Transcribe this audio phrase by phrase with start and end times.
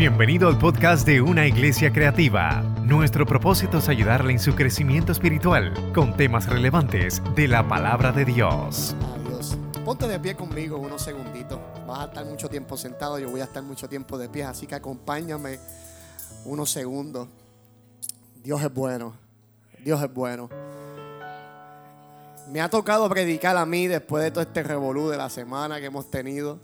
[0.00, 2.62] Bienvenido al podcast de Una Iglesia Creativa.
[2.86, 8.24] Nuestro propósito es ayudarle en su crecimiento espiritual con temas relevantes de la palabra de
[8.24, 8.96] Dios.
[9.14, 9.58] Adiós.
[9.84, 11.60] Ponte de pie conmigo unos segunditos.
[11.86, 14.66] Vas a estar mucho tiempo sentado, yo voy a estar mucho tiempo de pie, así
[14.66, 15.58] que acompáñame
[16.46, 17.28] unos segundos.
[18.42, 19.12] Dios es bueno.
[19.84, 20.48] Dios es bueno.
[22.50, 25.84] Me ha tocado predicar a mí después de todo este revolú de la semana que
[25.84, 26.58] hemos tenido.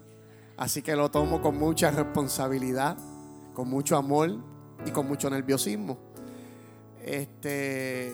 [0.57, 2.97] Así que lo tomo con mucha responsabilidad,
[3.57, 4.37] con mucho amor
[4.85, 5.97] y con mucho nerviosismo.
[7.03, 8.13] Este,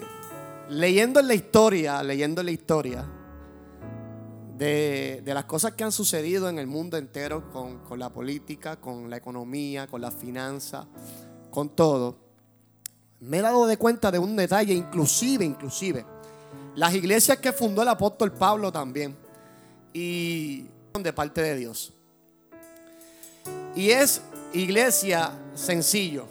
[0.69, 3.05] leyendo en la historia, leyendo en la historia
[4.57, 8.77] de, de las cosas que han sucedido en el mundo entero con, con la política,
[8.77, 10.87] con la economía, con la finanza,
[11.51, 12.15] con todo,
[13.19, 16.05] me he dado de cuenta de un detalle, inclusive, inclusive,
[16.75, 19.13] las iglesias que fundó el apóstol Pablo también,
[19.91, 20.67] y
[20.97, 21.91] de parte de Dios.
[23.75, 24.21] Y es
[24.53, 26.25] iglesia sencillo.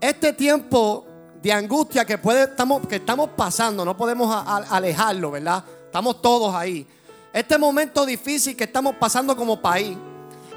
[0.00, 1.06] Este tiempo
[1.42, 2.18] de angustia que,
[2.90, 5.64] estamos, pasando, no podemos alejarlo, ¿verdad?
[5.86, 6.86] Estamos todos ahí.
[7.32, 9.96] Este momento difícil que estamos pasando como país.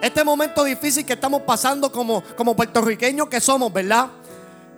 [0.01, 4.07] Este momento difícil que estamos pasando como, como puertorriqueños que somos, ¿verdad?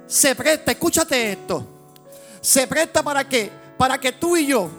[0.05, 1.65] Se presta, escúchate esto.
[2.39, 4.69] Se presta para que, para que tú y yo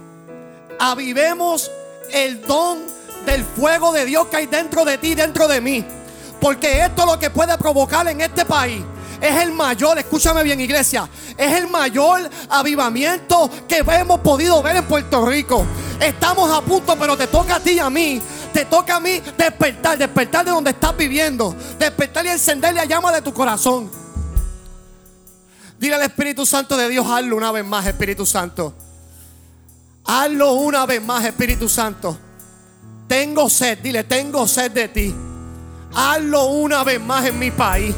[0.79, 1.71] avivemos
[2.13, 2.79] el don
[3.27, 5.85] del fuego de Dios que hay dentro de ti, dentro de mí.
[6.41, 8.83] Porque esto lo que puede provocar en este país
[9.21, 14.85] es el mayor, escúchame bien iglesia, es el mayor avivamiento que hemos podido ver en
[14.85, 15.67] Puerto Rico.
[16.01, 18.23] Estamos a punto, pero te toca a ti y a mí.
[18.53, 21.55] Te toca a mí despertar, despertar de donde estás viviendo.
[21.79, 23.91] Despertar y encender la llama de tu corazón.
[25.79, 28.75] Dile al Espíritu Santo de Dios, hazlo una vez más, Espíritu Santo.
[30.05, 32.17] Hazlo una vez más, Espíritu Santo.
[33.07, 35.15] Tengo sed, dile, tengo sed de ti.
[35.95, 37.95] Hazlo una vez más en mi país.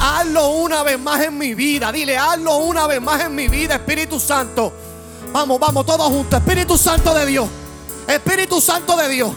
[0.00, 1.92] Hazlo una vez más en mi vida.
[1.92, 4.72] Dile, hazlo una vez más en mi vida, Espíritu Santo.
[5.32, 6.40] Vamos, vamos, todos juntos.
[6.40, 7.48] Espíritu Santo de Dios.
[8.08, 9.32] Espíritu Santo de Dios.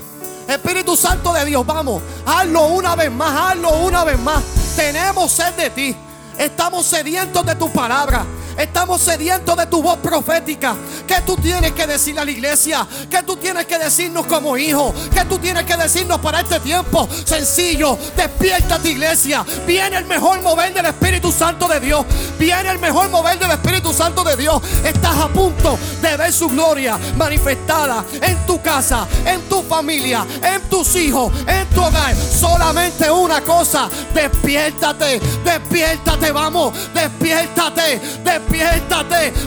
[0.48, 2.02] Espíritu Santo de Dios, vamos.
[2.26, 4.44] Hazlo una vez más, hazlo una vez más.
[4.76, 5.96] Tenemos sed de ti.
[6.38, 8.26] Estamos sedientos de tu palabra.
[8.58, 10.76] Estamos sedientos de tu voz profética.
[11.08, 12.88] ¿Qué tú tienes que decirle a la iglesia?
[13.10, 14.94] ¿Qué tú tienes que decirnos como hijos?
[15.14, 17.08] ¿Qué tú tienes que decirnos para este tiempo?
[17.26, 19.46] Sencillo, despierta tu iglesia.
[19.66, 22.06] Viene el mejor mover del Espíritu Santo de Dios.
[22.38, 24.62] Viene el mejor mover del Espíritu Santo de Dios.
[24.84, 30.62] Estás a punto de ver su gloria manifestada en tu casa, en tu familia, en
[30.70, 32.16] tus hijos, en tu hogar.
[32.16, 38.43] Solamente una cosa, despiértate, despiértate, vamos, despiértate, despiértate.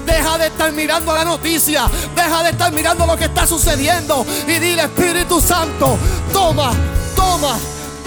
[0.04, 4.58] Deja de estar mirando la noticia, deja de estar mirando lo que está sucediendo y
[4.58, 5.98] dile Espíritu Santo,
[6.32, 6.72] toma,
[7.14, 7.58] toma,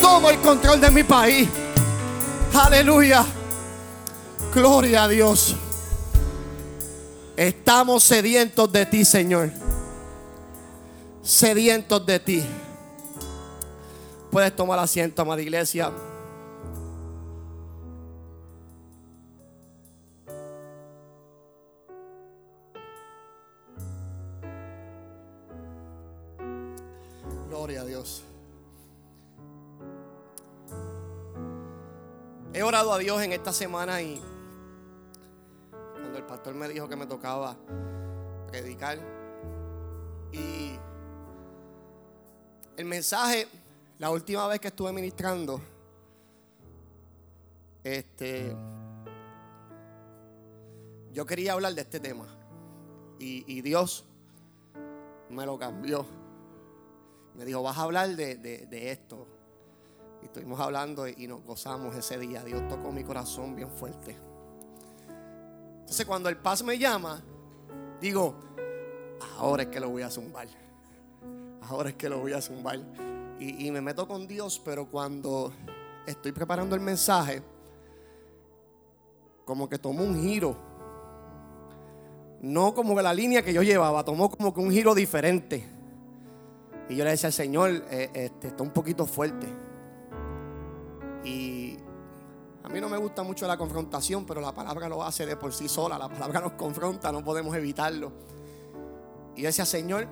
[0.01, 1.47] toma el control de mi país.
[2.53, 3.25] Aleluya.
[4.53, 5.55] Gloria a Dios.
[7.37, 9.51] Estamos sedientos de ti, Señor.
[11.23, 12.43] Sedientos de ti.
[14.31, 15.91] Puedes tomar asiento, amada iglesia.
[27.69, 28.23] Gloria a Dios.
[32.51, 34.19] He orado a Dios en esta semana y
[35.93, 37.55] cuando el pastor me dijo que me tocaba
[38.47, 38.97] predicar
[40.31, 40.79] y
[42.75, 43.47] el mensaje,
[43.99, 45.61] la última vez que estuve ministrando,
[47.83, 48.55] este,
[51.13, 52.25] yo quería hablar de este tema
[53.19, 54.05] y, y Dios
[55.29, 56.18] me lo cambió.
[57.39, 59.25] Me dijo, vas a hablar de, de- esto.
[60.21, 62.43] Y estuvimos hablando y nos gozamos ese día.
[62.43, 64.17] Dios tocó mi corazón bien fuerte.
[65.79, 67.23] Entonces cuando el paz me llama,
[68.01, 68.35] digo,
[69.37, 70.49] ahora es que lo voy a zumbar.
[71.61, 72.77] Ahora es que lo voy a zumbar.
[73.39, 75.53] Y, y me meto con Dios, pero cuando
[76.05, 77.41] estoy preparando el mensaje,
[79.45, 80.57] como que tomó un giro.
[82.41, 85.78] No como que la línea que yo llevaba, tomó como que un giro diferente.
[86.89, 89.47] Y yo le decía al Señor, eh, este, está un poquito fuerte.
[91.23, 91.77] Y
[92.63, 95.53] a mí no me gusta mucho la confrontación, pero la palabra lo hace de por
[95.53, 95.99] sí sola.
[95.99, 98.11] La palabra nos confronta, no podemos evitarlo.
[99.35, 100.07] Y yo decía, Señor,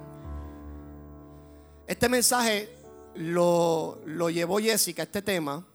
[1.88, 2.70] este mensaje
[3.16, 5.66] lo, lo llevó Jessica, este tema,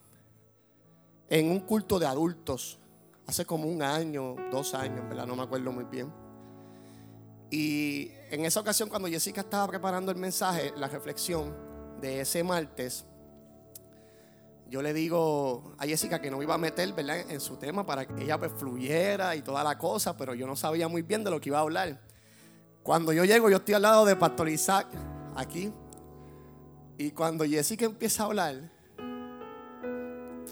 [1.29, 2.79] en un culto de adultos.
[3.27, 5.27] Hace como un año, dos años, ¿verdad?
[5.27, 6.22] No me acuerdo muy bien.
[7.53, 11.55] Y en esa ocasión, cuando Jessica estaba preparando el mensaje, la reflexión
[12.01, 13.05] de ese martes,
[14.71, 17.31] yo le digo a Jessica que no iba a meter ¿verdad?
[17.31, 20.57] en su tema para que ella pues, fluyera y toda la cosa, pero yo no
[20.57, 22.01] sabía muy bien de lo que iba a hablar.
[22.83, 24.87] Cuando yo llego, yo estoy al lado de Pastor Isaac,
[25.37, 25.71] aquí,
[26.97, 28.73] y cuando Jessica empieza a hablar,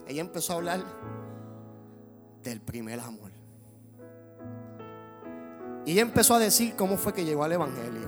[0.07, 0.85] ella empezó a hablar
[2.43, 3.30] del primer amor.
[5.85, 8.07] Y ella empezó a decir cómo fue que llegó al Evangelio.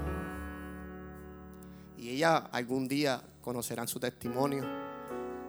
[1.98, 4.64] Y ella algún día conocerán su testimonio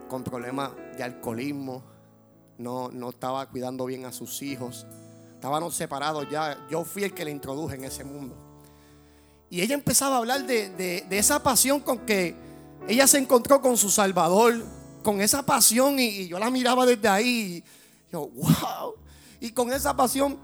[0.09, 1.83] con problemas de alcoholismo,
[2.59, 4.87] no, no estaba cuidando bien a sus hijos,
[5.35, 6.67] estaban separados ya.
[6.71, 8.37] Yo fui el que le introduje en ese mundo.
[9.51, 12.35] Y ella empezaba a hablar de, de, esa pasión con que
[12.89, 14.65] ella se encontró con su Salvador,
[15.03, 17.65] con esa pasión, y, yo la miraba desde ahí,
[18.09, 18.95] y yo, wow,
[19.41, 20.39] y con esa pasión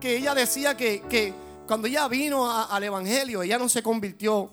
[0.00, 1.34] que ella decía que, que
[1.66, 4.50] cuando ella vino al Evangelio, ella no se convirtió,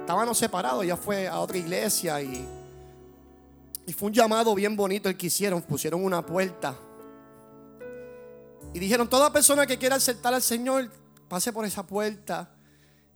[0.00, 2.46] estábamos separados, ella fue a otra iglesia y
[3.86, 5.62] y fue un llamado bien bonito el que hicieron.
[5.62, 6.76] Pusieron una puerta.
[8.72, 10.90] Y dijeron, toda persona que quiera aceptar al Señor,
[11.28, 12.50] pase por esa puerta.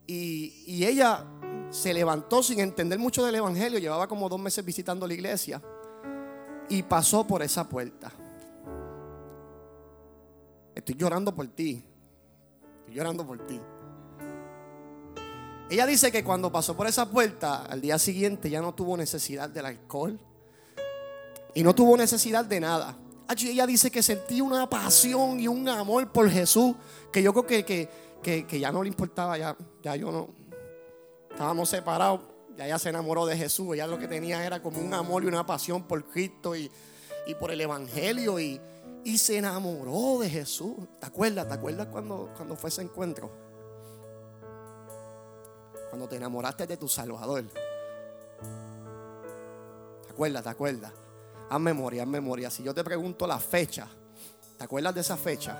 [0.07, 1.25] Y, ella
[1.71, 3.79] se levantó sin entender mucho del Evangelio.
[3.79, 5.63] Llevaba como dos meses visitando la iglesia.
[6.69, 8.13] Y pasó por esa puerta.
[10.79, 11.85] Estoy llorando por ti.
[12.79, 13.61] Estoy llorando por ti.
[15.69, 19.49] Ella dice que cuando pasó por esa puerta, al día siguiente ya no tuvo necesidad
[19.51, 20.21] del alcohol,
[21.53, 22.97] y no tuvo necesidad de nada.
[23.37, 26.77] Ella dice que sentía una pasión y un amor por Jesús
[27.13, 27.89] que yo creo que,
[28.23, 30.29] que, ya no le importaba, ya, ya yo no.
[31.29, 32.21] Estábamos separados,
[32.57, 35.27] ya ella se enamoró de Jesús, ella lo que tenía era como un amor y
[35.27, 36.71] una pasión por Cristo y,
[37.41, 38.61] por el Evangelio y,
[39.05, 40.77] y, se enamoró de Jesús.
[40.99, 41.49] ¿Te acuerdas?
[41.49, 43.31] ¿Te acuerdas cuando, cuando fue ese encuentro?
[45.89, 47.45] Cuando te enamoraste de tu Salvador.
[50.03, 50.43] ¿Te acuerdas?
[50.43, 50.93] ¿Te acuerdas?
[51.51, 52.51] Haz memoria, haz memoria.
[52.51, 53.89] Si yo te pregunto la fecha,
[54.57, 55.57] ¿te acuerdas de esa fecha?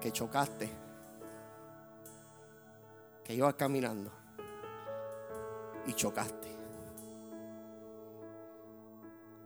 [0.00, 0.70] Que chocaste.
[3.24, 4.10] Que ibas caminando.
[5.86, 6.50] Y chocaste.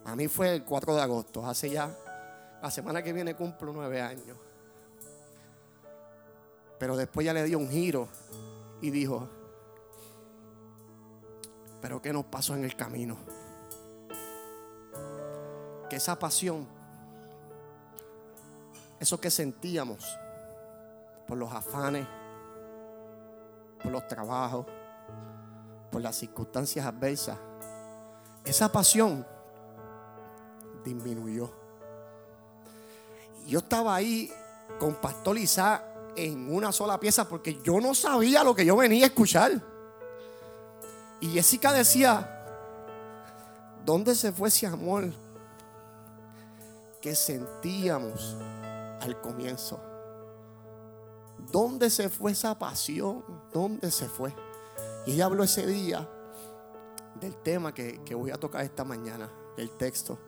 [0.04, 1.90] A mí fue el 4 de agosto, hace ya,
[2.64, 4.38] la semana que viene cumplo nueve años.
[6.78, 8.08] Pero después ya le dio un giro
[8.80, 9.28] y dijo,
[11.82, 13.18] pero ¿qué nos pasó en el camino?
[15.90, 16.66] que esa pasión,
[18.98, 20.18] eso que sentíamos
[21.26, 22.06] por los afanes,
[23.82, 24.64] por los trabajos,
[25.92, 27.36] por las circunstancias adversas,
[28.42, 29.26] esa pasión
[30.82, 31.63] disminuyó.
[33.46, 34.32] Yo estaba ahí
[34.78, 35.84] con Pastor Isaac
[36.16, 39.60] en una sola pieza porque yo no sabía lo que yo venía a escuchar.
[41.20, 42.44] Y Jessica decía,
[43.84, 45.10] ¿dónde se fue ese amor
[47.04, 48.34] que sentíamos
[49.02, 49.78] al comienzo.
[51.52, 53.22] ¿Dónde se fue esa pasión?
[53.52, 54.34] ¿Dónde se fue?
[55.04, 56.08] Y ella habló ese día
[57.20, 60.18] del tema que, voy a tocar esta mañana, del texto.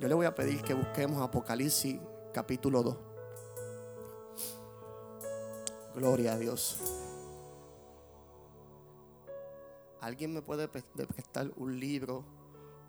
[0.00, 2.00] Yo le voy a pedir que busquemos Apocalipsis
[2.38, 2.96] capítulo 2.
[5.96, 6.78] Gloria a Dios.
[10.00, 12.24] ¿Alguien me puede prestar un libro,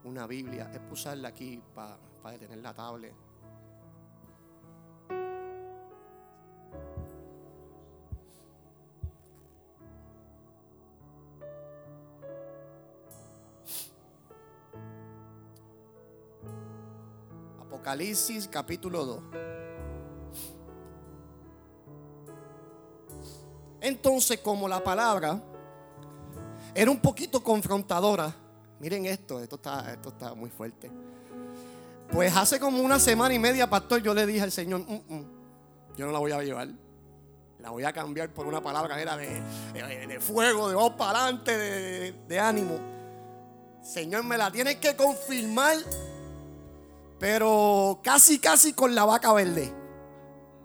[0.03, 0.69] una Biblia?
[0.71, 3.15] Es pusarla aquí para para detener la tablet.
[17.89, 19.23] Apocalipsis capítulo 2.
[23.81, 25.41] Entonces, como la palabra
[26.75, 28.31] era un poquito confrontadora,
[28.79, 30.91] miren esto, esto está, esto está muy fuerte.
[32.11, 35.25] Pues hace como una semana y media, pastor, yo le dije al Señor, mm, mm,
[35.97, 36.67] yo no la voy a llevar.
[37.57, 39.41] La voy a cambiar por una palabra era de,
[39.73, 42.77] de, fuego, de voz para adelante, de, de ánimo.
[43.81, 45.77] Señor, me la tienes que confirmar,
[47.19, 49.73] pero casi, casi con la vaca verde.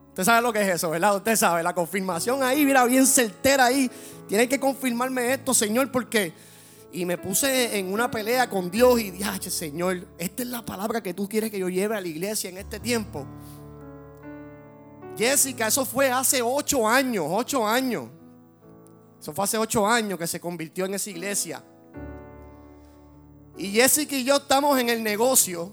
[0.08, 1.16] Usted sabe lo que es eso, ¿verdad?
[1.16, 3.90] Usted sabe, la confirmación ahí, mira, bien certera ahí.
[4.28, 6.32] Tiene que confirmarme esto, Señor, porque
[6.94, 11.02] y me puse en una pelea con Dios y dije, Señor, esta es la palabra
[11.02, 13.26] que tú quieres que yo lleve a la iglesia en este tiempo.
[15.18, 18.04] Jessica, eso fue hace ocho años, ocho años.
[19.20, 21.64] Eso fue hace ocho años que se convirtió en esa iglesia.
[23.56, 25.73] Y Jessica y yo estamos en el negocio.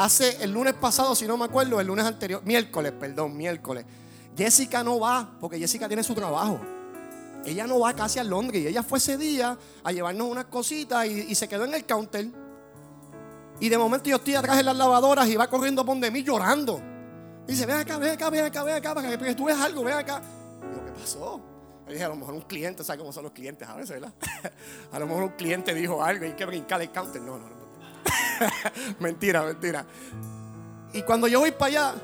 [0.00, 3.84] Hace el lunes pasado, si no me acuerdo, el lunes anterior, miércoles, perdón, miércoles.
[4.34, 6.58] Jessica no va porque Jessica tiene su trabajo.
[7.44, 8.64] Ella no va casi a Londres.
[8.64, 12.28] Ella fue ese día a llevarnos unas cositas y, se quedó en el counter.
[13.60, 16.22] Y de momento yo estoy atrás en las lavadoras y va corriendo por de mí
[16.22, 16.80] llorando.
[17.46, 19.98] dice, ven acá, ven acá, ven acá, ven acá, para que tú ves algo, ven
[19.98, 20.22] acá.
[20.66, 21.42] Digo, ¿qué pasó?
[21.86, 24.14] Le dije, a lo mejor un cliente, ¿sabes cómo son los clientes a veces, verdad?
[24.92, 27.20] a lo mejor un cliente dijo algo y hay que brincar el counter.
[27.20, 27.59] No, no, no.
[29.00, 29.86] mentira, mentira.
[30.92, 31.94] Y cuando yo voy para allá,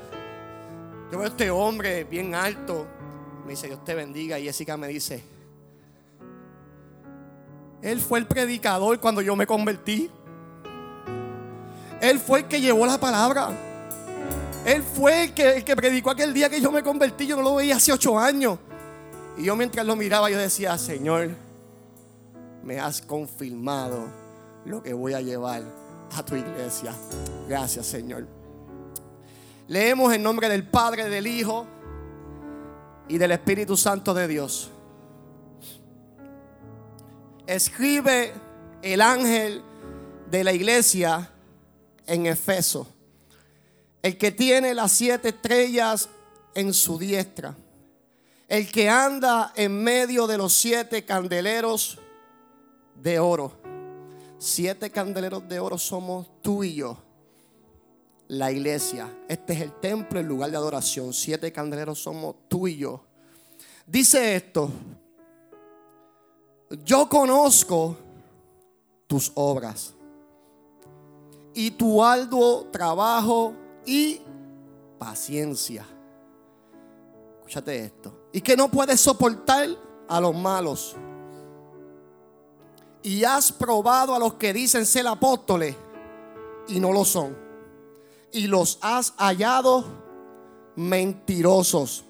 [1.11, 2.87] yo veo a este hombre bien alto.
[3.45, 4.39] Me dice, Dios te bendiga.
[4.39, 5.23] Y Jessica me dice,
[7.81, 10.09] Él fue el predicador cuando yo me convertí.
[12.01, 13.49] Él fue el que llevó la palabra.
[14.65, 17.25] Él fue el que, que predicó aquel día que yo me convertí.
[17.25, 18.59] Yo no lo veía hace ocho años.
[19.37, 21.29] Y yo mientras lo miraba, yo decía, Señor,
[22.63, 24.07] me has confirmado
[24.65, 25.63] lo que voy a llevar
[26.15, 26.93] a tu iglesia.
[27.47, 28.27] Gracias, Señor.
[29.67, 31.67] Leemos en nombre del Padre, del Hijo
[33.07, 34.71] y del Espíritu Santo de Dios.
[37.45, 38.33] Escribe
[38.81, 39.61] el ángel
[40.29, 41.31] de la iglesia
[42.05, 42.87] en Efeso,
[44.01, 46.09] el que tiene las siete estrellas
[46.55, 47.55] en su diestra,
[48.47, 51.99] el que anda en medio de los siete candeleros
[52.95, 53.66] de oro.
[54.37, 56.97] Siete candeleros de oro somos tú y yo,
[58.27, 59.11] la iglesia.
[59.27, 61.13] Este es el templo, el lugar de adoración.
[61.13, 63.03] Siete candeleros somos tú y yo.
[63.85, 64.69] Dice esto,
[66.83, 67.97] yo conozco
[69.07, 69.93] tus obras
[71.53, 73.53] y tu arduo trabajo
[73.85, 74.21] y
[74.99, 75.85] paciencia.
[77.37, 78.27] Escúchate esto.
[78.33, 79.69] Y que no puedes soportar
[80.07, 80.95] a los malos
[83.07, 85.77] y has probado a los que dicen ser apóstoles
[86.67, 87.37] y no lo son.
[88.33, 89.85] Y los has hallado
[90.75, 92.03] mentirosos.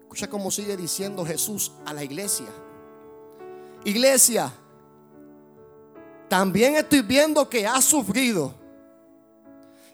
[0.00, 2.48] Escucha cómo sigue diciendo Jesús a la iglesia.
[3.84, 4.52] Iglesia,
[6.28, 8.52] también estoy viendo que has sufrido.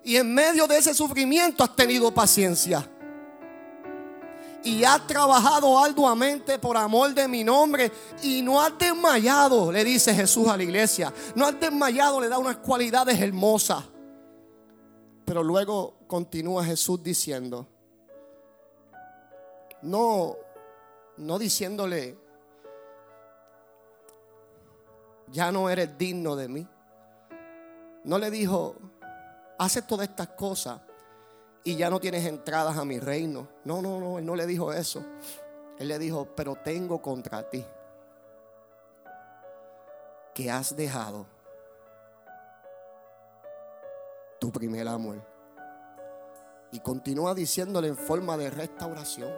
[0.02, 2.90] Y en medio de ese sufrimiento has tenido paciencia
[4.62, 7.90] y has trabajado arduamente por amor de mi nombre
[8.22, 11.12] y no has desmayado, le dice Jesús a la iglesia.
[11.34, 13.84] No has desmayado, le da unas cualidades hermosas.
[15.24, 17.66] Pero luego continúa Jesús diciendo,
[19.82, 20.36] no,
[21.16, 22.18] no diciéndole,
[25.28, 26.68] ya no eres digno de mí.
[28.04, 28.76] No le dijo,
[29.58, 30.80] hace todas estas cosas
[31.64, 33.48] y ya no tienes entradas a mi reino.
[33.64, 35.04] No, no, no, él no le dijo eso.
[35.78, 37.64] Él le dijo, pero tengo contra ti
[40.34, 41.26] que has dejado
[44.38, 45.22] tu primer amor.
[46.72, 49.32] Y continúa diciéndole en forma de restauración.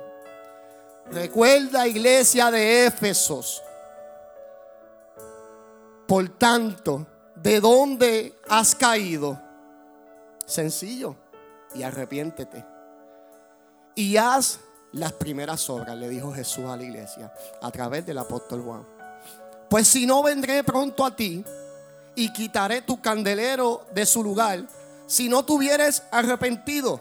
[1.11, 3.63] Recuerda, iglesia de Éfesos.
[6.07, 9.41] Por tanto, ¿de dónde has caído?
[10.45, 11.17] Sencillo
[11.75, 12.65] y arrepiéntete.
[13.95, 14.61] Y haz
[14.93, 18.87] las primeras obras, le dijo Jesús a la iglesia a través del apóstol Juan.
[19.69, 21.45] Pues si no vendré pronto a ti
[22.15, 24.65] y quitaré tu candelero de su lugar,
[25.07, 27.01] si no tuvieres arrepentido.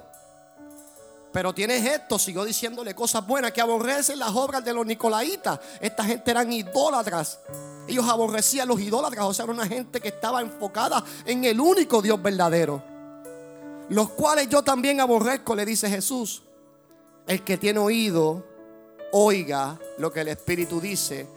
[1.34, 5.60] Pero tienes esto, siguió diciéndole cosas buenas, que aborrecen las obras de los nicolaitas.
[5.80, 7.40] Esta gente eran idólatras.
[7.88, 12.02] Ellos aborrecían los idólatras, o sea, era una gente que estaba enfocada en el único
[12.02, 12.91] Dios verdadero
[13.92, 16.44] los cuales yo también aborrezco, le dice Jesús.
[17.28, 18.46] El que tiene oído,
[19.12, 21.28] oiga lo que el Espíritu dice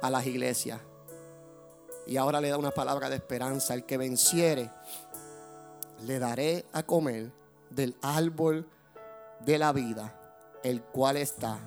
[0.00, 0.80] a las iglesias.
[2.06, 3.74] Y ahora le da una palabra de esperanza.
[3.74, 4.70] El que venciere,
[6.06, 7.32] le daré a comer
[7.68, 8.66] del árbol
[9.44, 10.18] de la vida,
[10.62, 11.58] el cual está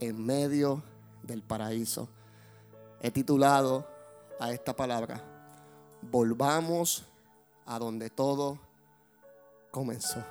[0.00, 0.82] en medio
[1.22, 2.08] del paraíso.
[3.00, 3.86] He titulado
[4.40, 5.22] a esta palabra,
[6.10, 7.04] volvamos
[7.64, 8.71] a donde todo
[9.72, 10.22] comenzó.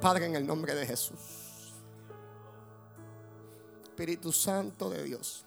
[0.00, 1.72] Padre, en el nombre de Jesús.
[3.82, 5.46] Espíritu Santo de Dios.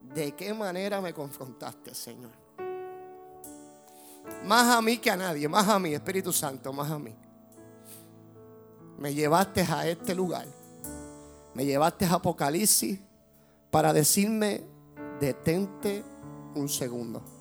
[0.00, 2.32] ¿De qué manera me confrontaste, Señor?
[4.44, 7.14] Más a mí que a nadie, más a mí, Espíritu Santo, más a mí.
[8.96, 10.46] Me llevaste a este lugar.
[11.52, 12.98] Me llevaste a Apocalipsis
[13.70, 14.64] para decirme,
[15.20, 16.02] detente
[16.54, 17.37] un segundo.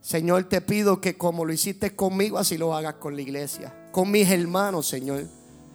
[0.00, 4.10] Señor, te pido que como lo hiciste conmigo, así lo hagas con la iglesia, con
[4.10, 5.26] mis hermanos, Señor,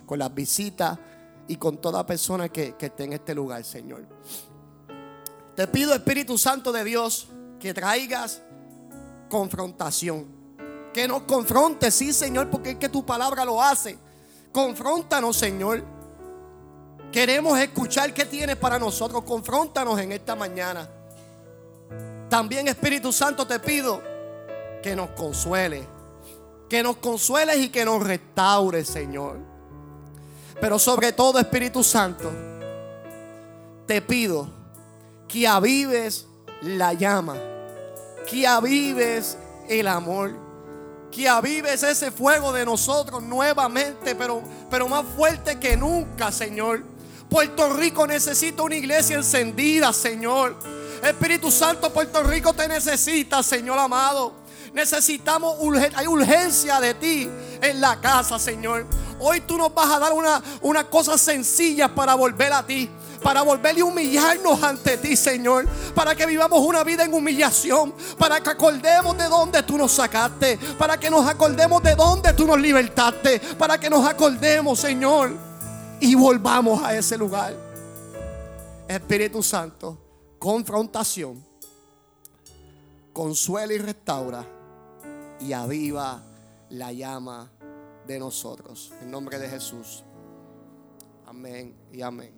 [0.05, 0.97] con las visitas
[1.47, 4.07] y con toda persona que, esté en este lugar, Señor.
[5.55, 7.27] Te pido, Espíritu Santo de Dios,
[7.59, 8.41] que traigas
[9.29, 10.25] confrontación.
[10.93, 13.97] Que nos confrontes, sí, Señor, porque es que tu palabra lo hace.
[14.51, 15.83] Confróntanos, Señor.
[17.11, 19.23] Queremos escuchar qué tienes para nosotros.
[19.23, 20.89] Confróntanos en esta mañana.
[22.29, 24.12] También Espíritu Santo te pido
[24.83, 25.87] que nos consuele.
[26.69, 29.37] Que nos consueles y que nos restaure, Señor.
[30.61, 32.31] Pero sobre todo, Espíritu Santo,
[33.87, 34.47] te pido
[35.27, 36.27] que avives
[36.61, 37.35] la llama.
[38.29, 39.37] Que avives
[39.67, 40.35] el amor.
[41.11, 46.83] Que avives ese fuego de nosotros nuevamente, pero, pero más fuerte que nunca, Señor.
[47.29, 50.55] Puerto Rico necesita una iglesia encendida, Señor.
[51.03, 54.42] Espíritu Santo, Puerto Rico te necesita, Señor amado.
[54.73, 55.55] Necesitamos,
[55.95, 57.29] hay urgencia de ti
[57.61, 58.85] en la casa, Señor.
[59.19, 62.89] Hoy tú nos vas a dar una, una cosa sencilla para volver a ti
[63.23, 65.65] para volver y humillarnos ante ti, Señor.
[65.95, 67.93] Para que vivamos una vida en humillación.
[68.19, 70.59] Para que acordemos de dónde tú nos sacaste.
[70.77, 73.39] Para que nos acordemos de dónde tú nos libertaste.
[73.57, 75.31] Para que nos acordemos, Señor.
[76.01, 77.55] Y volvamos a ese lugar.
[78.87, 79.97] Espíritu Santo,
[80.37, 81.43] confrontación.
[83.13, 84.45] Consuela y restaura.
[85.43, 86.23] Y aviva
[86.69, 87.51] la llama
[88.07, 88.93] de nosotros.
[89.01, 90.05] En nombre de Jesús.
[91.25, 92.33] Amén y amén.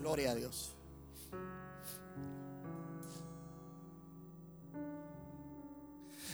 [0.00, 0.74] Gloria a Dios.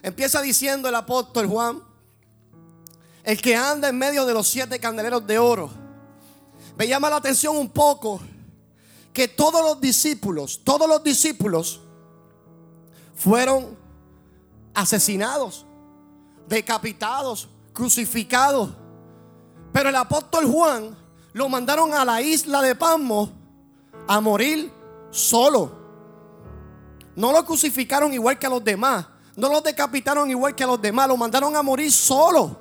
[0.00, 1.82] Empieza diciendo el apóstol Juan,
[3.24, 5.68] el que anda en medio de los siete candeleros de oro.
[6.78, 8.22] Me llama la atención un poco
[9.12, 11.80] que todos los discípulos, todos los discípulos
[13.14, 13.76] fueron
[14.74, 15.66] asesinados,
[16.46, 18.70] decapitados, crucificados.
[19.72, 20.96] Pero el apóstol Juan
[21.32, 23.30] lo mandaron a la isla de Pasmo
[24.06, 24.72] a morir
[25.10, 25.72] solo.
[27.16, 29.06] No lo crucificaron igual que a los demás.
[29.36, 31.08] No lo decapitaron igual que a los demás.
[31.08, 32.56] Lo mandaron a morir solo.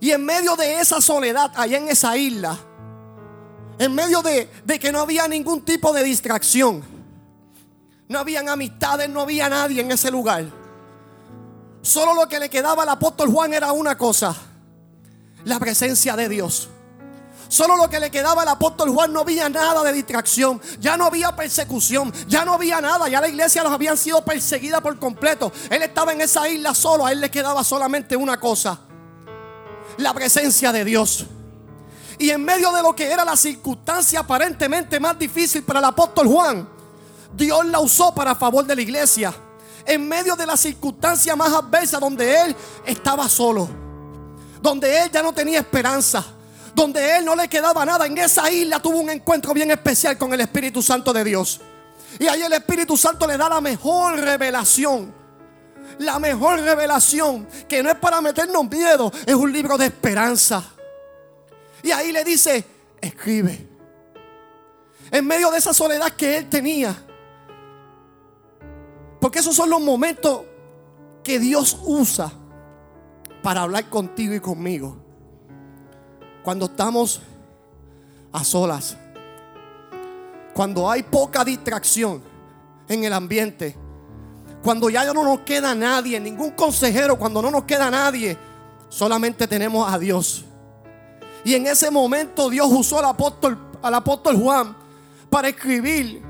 [0.00, 2.56] Y en medio de esa soledad, allá en esa isla,
[3.78, 6.82] en medio de, de que no había ningún tipo de distracción,
[8.08, 10.46] no habían amistades, no había nadie en ese lugar.
[11.82, 14.34] Solo lo que le quedaba al apóstol Juan era una cosa,
[15.44, 16.68] la presencia de Dios.
[17.48, 21.06] Solo lo que le quedaba al apóstol Juan no había nada de distracción, ya no
[21.06, 25.50] había persecución, ya no había nada, ya la iglesia los habían sido perseguida por completo.
[25.70, 28.80] Él estaba en esa isla solo, a él le quedaba solamente una cosa,
[29.96, 31.26] la presencia de Dios.
[32.18, 36.26] Y en medio de lo que era la circunstancia aparentemente más difícil para el apóstol
[36.26, 36.68] Juan,
[37.34, 39.34] Dios la usó para favor de la iglesia.
[39.86, 43.68] En medio de la circunstancia más adversa donde él estaba solo,
[44.60, 46.24] donde él ya no tenía esperanza
[46.78, 48.06] donde él no le quedaba nada.
[48.06, 51.60] En esa isla tuvo un encuentro bien especial con el Espíritu Santo de Dios.
[52.18, 55.12] Y ahí el Espíritu Santo le da la mejor revelación.
[55.98, 60.62] La mejor revelación, que no es para meternos miedo, es un libro de esperanza.
[61.82, 62.64] Y ahí le dice,
[63.00, 63.66] escribe.
[65.10, 66.94] En medio de esa soledad que él tenía.
[69.20, 70.42] Porque esos son los momentos
[71.22, 72.32] que Dios usa
[73.42, 74.96] para hablar contigo y conmigo.
[76.42, 77.20] Cuando estamos
[78.32, 78.96] a solas.
[80.54, 82.22] Cuando hay poca distracción
[82.88, 83.76] en el ambiente.
[84.62, 88.36] Cuando ya no nos queda nadie, ningún consejero, cuando no nos queda nadie,
[88.88, 90.44] solamente tenemos a Dios.
[91.44, 94.76] Y en ese momento Dios usó al apóstol, al apóstol Juan
[95.30, 96.22] para escribir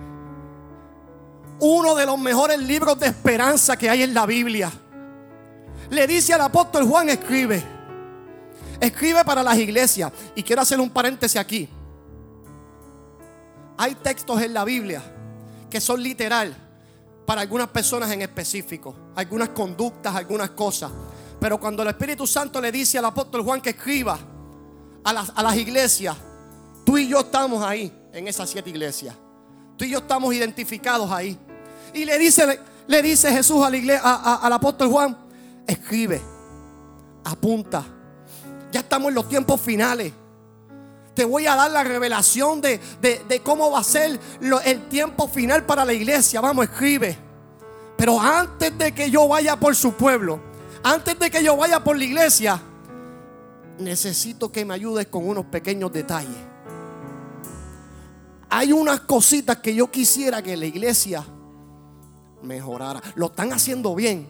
[1.60, 4.70] uno de los mejores libros de esperanza que hay en la Biblia.
[5.90, 7.62] Le dice al apóstol Juan, escribe.
[8.80, 10.12] Escribe para las iglesias.
[10.34, 11.68] Y quiero hacer un paréntesis aquí.
[13.76, 15.02] Hay textos en la Biblia
[15.70, 16.56] que son literal
[17.26, 18.94] para algunas personas en específico.
[19.16, 20.90] Algunas conductas, algunas cosas.
[21.40, 24.18] Pero cuando el Espíritu Santo le dice al apóstol Juan que escriba
[25.04, 26.16] a las, a las iglesias,
[26.84, 29.14] tú y yo estamos ahí, en esas siete iglesias.
[29.76, 31.38] Tú y yo estamos identificados ahí.
[31.94, 35.16] Y le dice, le dice Jesús a iglesia, al apóstol Juan,
[35.66, 36.20] escribe,
[37.24, 37.84] apunta
[38.70, 40.12] ya estamos en los tiempos finales.
[41.14, 42.80] Te voy a dar la revelación de,
[43.42, 44.20] cómo va a ser
[44.64, 46.40] el tiempo final para la iglesia.
[46.40, 47.16] Vamos, escribe.
[47.96, 50.40] Pero antes de que yo vaya por su pueblo,
[50.84, 52.60] antes de que yo vaya por la iglesia,
[53.78, 56.36] necesito que me ayudes con unos pequeños detalles.
[58.50, 61.24] Hay unas cositas que yo quisiera que la iglesia
[62.42, 63.02] mejorara.
[63.14, 64.28] Lo están haciendo bien.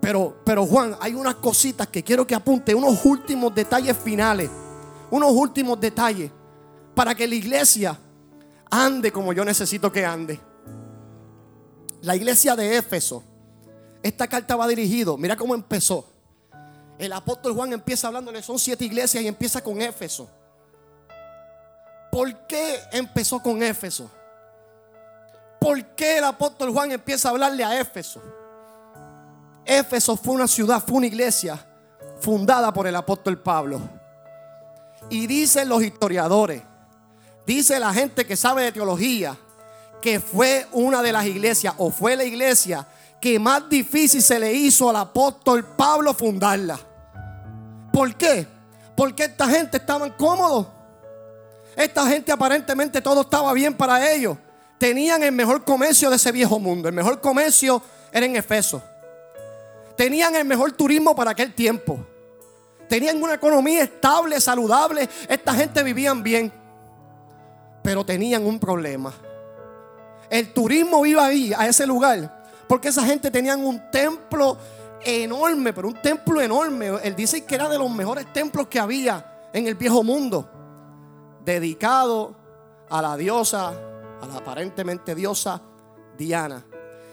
[0.00, 4.50] Pero, pero Juan, hay unas cositas que quiero que apunte, unos últimos detalles finales,
[5.10, 6.30] unos últimos detalles
[6.94, 7.98] para que la iglesia
[8.68, 10.40] ande como yo necesito que ande.
[12.00, 13.22] La iglesia de Éfeso,
[14.02, 16.11] esta carta va dirigido, mira cómo empezó.
[17.02, 20.28] El apóstol Juan empieza hablándole, son siete iglesias y empieza con Éfeso.
[22.12, 24.08] ¿Por qué empezó con Éfeso?
[25.60, 28.22] ¿Por qué el apóstol Juan empieza a hablarle a Éfeso?
[29.64, 31.58] Éfeso fue una ciudad, fue una iglesia
[32.20, 33.80] fundada por el apóstol Pablo.
[35.10, 36.62] Y dicen los historiadores,
[37.44, 39.36] dice la gente que sabe de teología,
[40.00, 42.86] que fue una de las iglesias o fue la iglesia
[43.20, 46.91] que más difícil se le hizo al apóstol Pablo fundarla.
[47.92, 48.46] ¿Por qué?
[48.96, 50.66] Porque esta gente estaba cómodos.
[51.76, 54.36] Esta gente aparentemente todo estaba bien para ellos.
[54.78, 56.88] Tenían el mejor comercio de ese viejo mundo.
[56.88, 58.82] El mejor comercio era en Efeso.
[59.96, 62.04] Tenían el mejor turismo para aquel tiempo.
[62.88, 65.08] Tenían una economía estable, saludable.
[65.28, 66.52] Esta gente vivían bien.
[67.82, 69.12] Pero tenían un problema.
[70.28, 74.56] El turismo iba ahí, a ese lugar, porque esa gente tenían un templo
[75.04, 76.90] enorme, pero un templo enorme.
[77.02, 80.48] Él dice que era de los mejores templos que había en el viejo mundo.
[81.44, 82.34] Dedicado
[82.88, 83.68] a la diosa,
[84.20, 85.60] a la aparentemente diosa
[86.16, 86.64] Diana.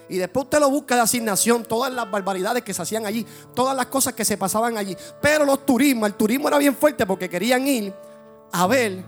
[0.08, 3.24] Y después usted lo busca de asignación, todas las barbaridades que se hacían allí,
[3.54, 4.96] todas las cosas que se pasaban allí.
[5.22, 7.94] Pero los turismos, el turismo era bien fuerte porque querían ir
[8.52, 9.04] a ver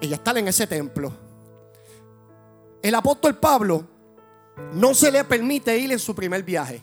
[0.00, 1.12] y estar en ese templo.
[2.82, 3.84] El apóstol Pablo
[4.72, 6.82] no se le permite ir en su primer viaje.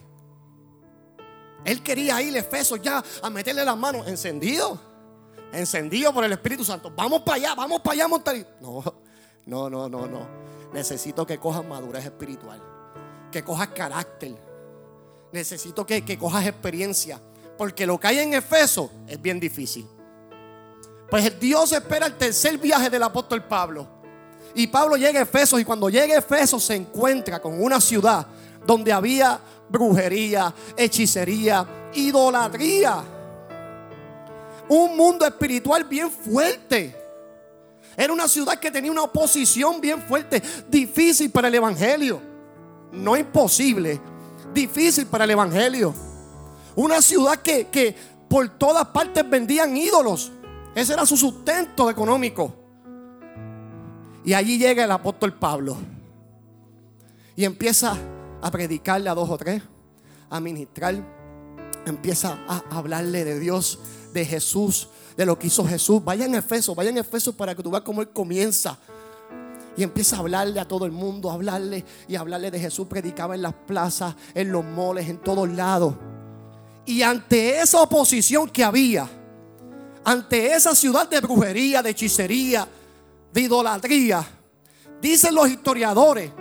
[1.68, 4.80] Él quería ir a Efeso ya a meterle las manos encendido,
[5.52, 6.90] encendido por el Espíritu Santo.
[6.96, 8.38] Vamos para allá, vamos para allá, montar.
[8.62, 8.82] No,
[9.46, 10.28] no, no, no, no.
[10.72, 12.64] Necesito que cojas madurez espiritual,
[13.30, 14.34] que cojas carácter.
[15.34, 17.20] Necesito que, que cojas experiencia,
[17.58, 19.86] porque lo que hay en Efeso es bien difícil.
[21.10, 23.86] Pues Dios espera el tercer viaje del apóstol Pablo.
[24.56, 28.26] Y Pablo llega a Efeso y cuando llega a Efeso se encuentra con una ciudad
[28.66, 33.04] donde había brujería, hechicería, idolatría.
[34.70, 36.96] Un mundo espiritual bien fuerte.
[37.96, 42.22] Era una ciudad que tenía una oposición bien fuerte, difícil para el Evangelio.
[42.92, 44.00] No imposible,
[44.54, 45.94] difícil para el Evangelio.
[46.76, 47.96] Una ciudad que, que
[48.30, 50.32] por todas partes vendían ídolos.
[50.76, 52.54] Ese era su sustento económico.
[54.24, 55.78] Y allí llega el apóstol Pablo.
[57.36, 57.98] Y empieza
[58.42, 59.62] a predicarle a dos o tres,
[60.30, 60.96] a ministrar.
[61.86, 63.80] Empieza a hablarle de Dios,
[64.14, 66.04] de Jesús, de lo que hizo Jesús.
[66.04, 68.78] Vayan a Efeso, vayan a Efeso para que tú veas cómo Él comienza.
[69.78, 72.88] Y empieza a hablarle a todo el mundo, a hablarle y hablarle de Jesús.
[72.88, 75.96] Predicaba en las plazas, en los moles, en todos lados.
[76.86, 79.08] Y ante esa oposición que había,
[80.04, 82.68] ante esa ciudad de brujería, de hechicería,
[83.32, 84.26] de idolatría.
[85.02, 86.32] Dicen los historiadores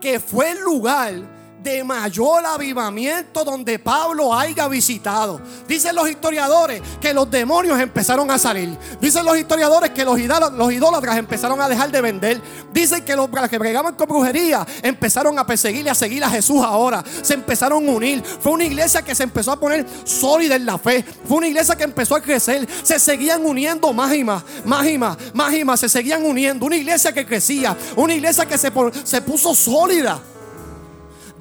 [0.00, 5.40] que fue el lugar de mayor avivamiento donde Pablo haya visitado.
[5.68, 8.76] Dicen los historiadores que los demonios empezaron a salir.
[9.00, 12.40] Dicen los historiadores que los, idólatras empezaron a dejar de vender.
[12.72, 17.04] Dicen que los que bregaban con brujería empezaron a perseguirle, a seguir a Jesús ahora.
[17.22, 18.22] Se empezaron a unir.
[18.22, 21.04] Fue una iglesia que se empezó a poner sólida en la fe.
[21.26, 22.68] Fue una iglesia que empezó a crecer.
[22.82, 25.80] Se seguían uniendo más y más, más y más, más y más.
[25.80, 26.66] Se seguían uniendo.
[26.66, 27.76] Una iglesia que crecía.
[27.96, 28.72] Una iglesia que se,
[29.04, 30.20] se puso sólida.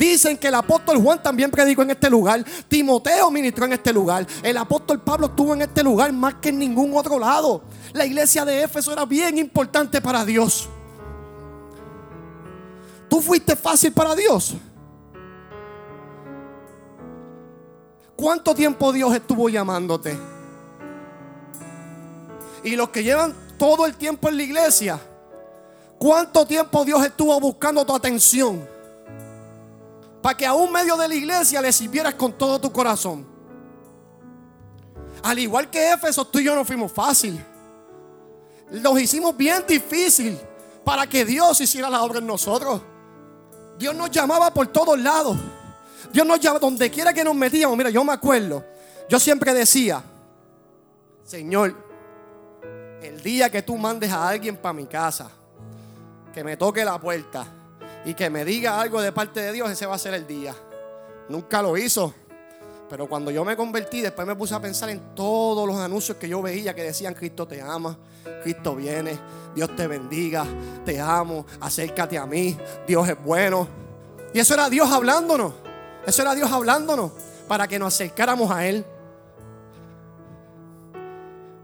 [0.01, 2.43] Dicen que el apóstol Juan también predicó en este lugar.
[2.67, 4.25] Timoteo ministró en este lugar.
[4.41, 7.61] El apóstol Pablo estuvo en este lugar más que en ningún otro lado.
[7.93, 10.67] La iglesia de Éfeso era bien importante para Dios.
[13.07, 14.55] ¿Tú fuiste fácil para Dios?
[18.15, 20.17] ¿Cuánto tiempo Dios estuvo llamándote?
[22.63, 24.99] Y los que llevan todo el tiempo en la iglesia,
[25.99, 28.70] ¿cuánto tiempo Dios estuvo buscando tu atención?
[30.21, 33.25] Para que aún medio de la iglesia le sirvieras con todo tu corazón.
[35.23, 37.43] Al igual que Éfeso, tú y yo no fuimos fácil.
[38.71, 40.37] Los hicimos bien difícil
[40.83, 42.81] para que Dios hiciera la obra en nosotros.
[43.77, 45.37] Dios nos llamaba por todos lados.
[46.11, 47.75] Dios nos llamaba donde quiera que nos metíamos.
[47.75, 48.63] Mira, yo me acuerdo.
[49.09, 50.03] Yo siempre decía,
[51.23, 51.75] Señor,
[53.01, 55.29] el día que tú mandes a alguien para mi casa,
[56.33, 57.45] que me toque la puerta
[58.05, 60.55] y que me diga algo de parte de Dios, ese va a ser el día.
[61.29, 62.13] Nunca lo hizo.
[62.89, 66.27] Pero cuando yo me convertí, después me puse a pensar en todos los anuncios que
[66.27, 67.97] yo veía que decían, Cristo te ama,
[68.43, 69.17] Cristo viene,
[69.55, 70.45] Dios te bendiga,
[70.83, 73.67] te amo, acércate a mí, Dios es bueno.
[74.33, 75.53] Y eso era Dios hablándonos.
[76.05, 77.11] Eso era Dios hablándonos
[77.47, 78.83] para que nos acercáramos a Él.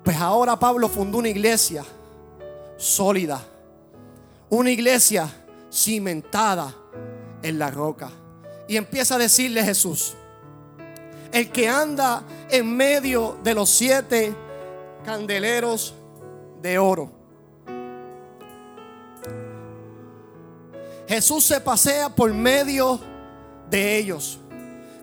[0.03, 1.83] Pues ahora Pablo fundó una iglesia
[2.77, 3.41] sólida.
[4.49, 5.29] Una iglesia
[5.71, 6.73] cimentada
[7.41, 8.09] en la roca.
[8.67, 10.13] Y empieza a decirle Jesús,
[11.31, 14.35] el que anda en medio de los siete
[15.05, 15.93] candeleros
[16.61, 17.11] de oro.
[21.07, 22.99] Jesús se pasea por medio
[23.69, 24.39] de ellos.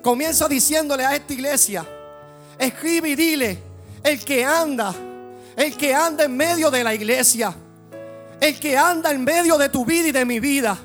[0.03, 1.87] Comienza diciéndole a esta iglesia,
[2.59, 3.59] escribe y dile,
[4.03, 4.95] el que anda,
[5.57, 7.55] el que anda en medio de la iglesia,
[8.41, 10.79] el que anda en medio de tu vida y de mi vida.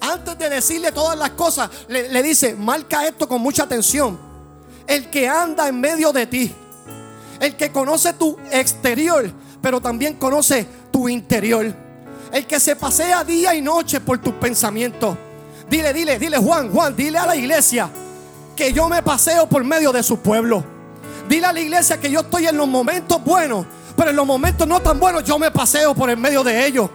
[0.00, 4.18] Antes de decirle todas las cosas, le, dice, marca esto con mucha atención.
[4.86, 6.54] El que anda en medio de ti,
[7.40, 9.30] el que conoce tu exterior,
[9.62, 11.74] pero también conoce tu interior.
[12.32, 15.16] El que se pasea día y noche por tus pensamientos.
[15.70, 17.88] Dile, dile, dile Juan, Juan, dile a la iglesia
[18.54, 20.64] que yo me paseo por medio de su pueblo.
[21.28, 24.66] Dile a la iglesia que yo estoy en los momentos buenos, pero en los momentos
[24.66, 26.90] no tan buenos yo me paseo por el medio de ellos.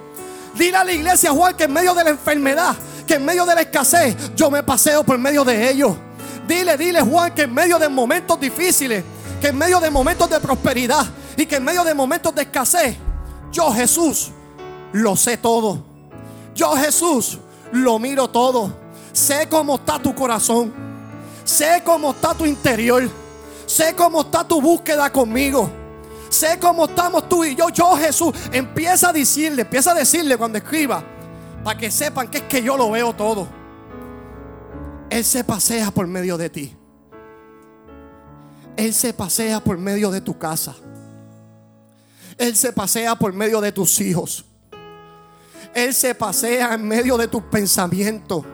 [0.56, 2.76] Dile a la iglesia, Juan, que en medio de la enfermedad,
[3.08, 5.96] que en medio de la escasez, yo me paseo por medio de ellos.
[6.48, 9.04] Dile, dile, Juan, que en medio de momentos difíciles,
[9.40, 11.06] que en medio de momentos de prosperidad
[11.38, 12.98] y que en medio de momentos de escasez,
[13.52, 14.32] yo Jesús
[14.92, 15.84] lo sé todo.
[16.56, 17.38] Yo Jesús
[17.72, 18.74] lo miro todo.
[19.14, 20.74] Sé cómo está tu corazón.
[21.44, 23.10] Sé cómo está tu interior.
[23.66, 25.70] Sé cómo está tu búsqueda conmigo.
[26.30, 27.70] Sé cómo estamos tú y yo.
[27.70, 28.34] Yo Jesús.
[28.52, 31.04] Empieza a decirle, empieza a decirle cuando escriba.
[31.64, 33.48] Para que sepan que es que yo lo veo todo.
[35.10, 36.78] Él se pasea por medio de ti.
[38.78, 40.76] Él se pasea por medio de tu casa.
[42.38, 44.46] Él se pasea por medio de tus hijos.
[45.74, 48.46] Él se pasea en medio de tus pensamientos.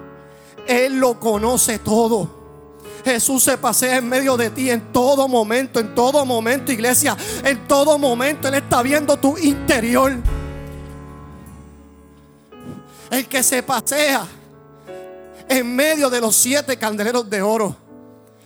[0.67, 2.34] Él lo conoce todo.
[3.05, 7.15] Jesús se pasea en medio de ti en todo momento, en todo momento, iglesia.
[7.43, 10.11] En todo momento Él está viendo tu interior.
[13.11, 14.25] El que se pasea
[15.47, 17.75] en medio de los siete candeleros de oro.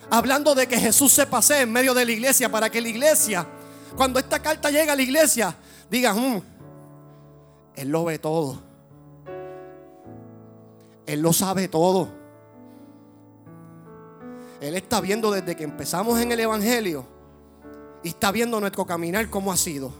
[0.10, 3.48] Hablando de que Jesús se pasea en medio de la iglesia para que la iglesia,
[3.96, 5.56] cuando esta carta llega a la iglesia,
[5.90, 6.42] diga, mm,
[7.76, 8.62] Él lo ve todo.
[11.06, 12.19] Él lo sabe todo.
[14.62, 17.06] Él está viendo desde que empezamos en el Evangelio
[18.04, 19.92] y está viendo nuestro caminar cómo ha sido.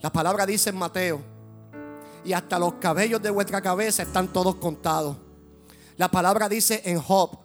[0.00, 1.20] La palabra dice en Mateo,
[2.24, 5.16] y hasta los cabellos de vuestra cabeza están todos contados.
[5.96, 7.38] La palabra dice en Job,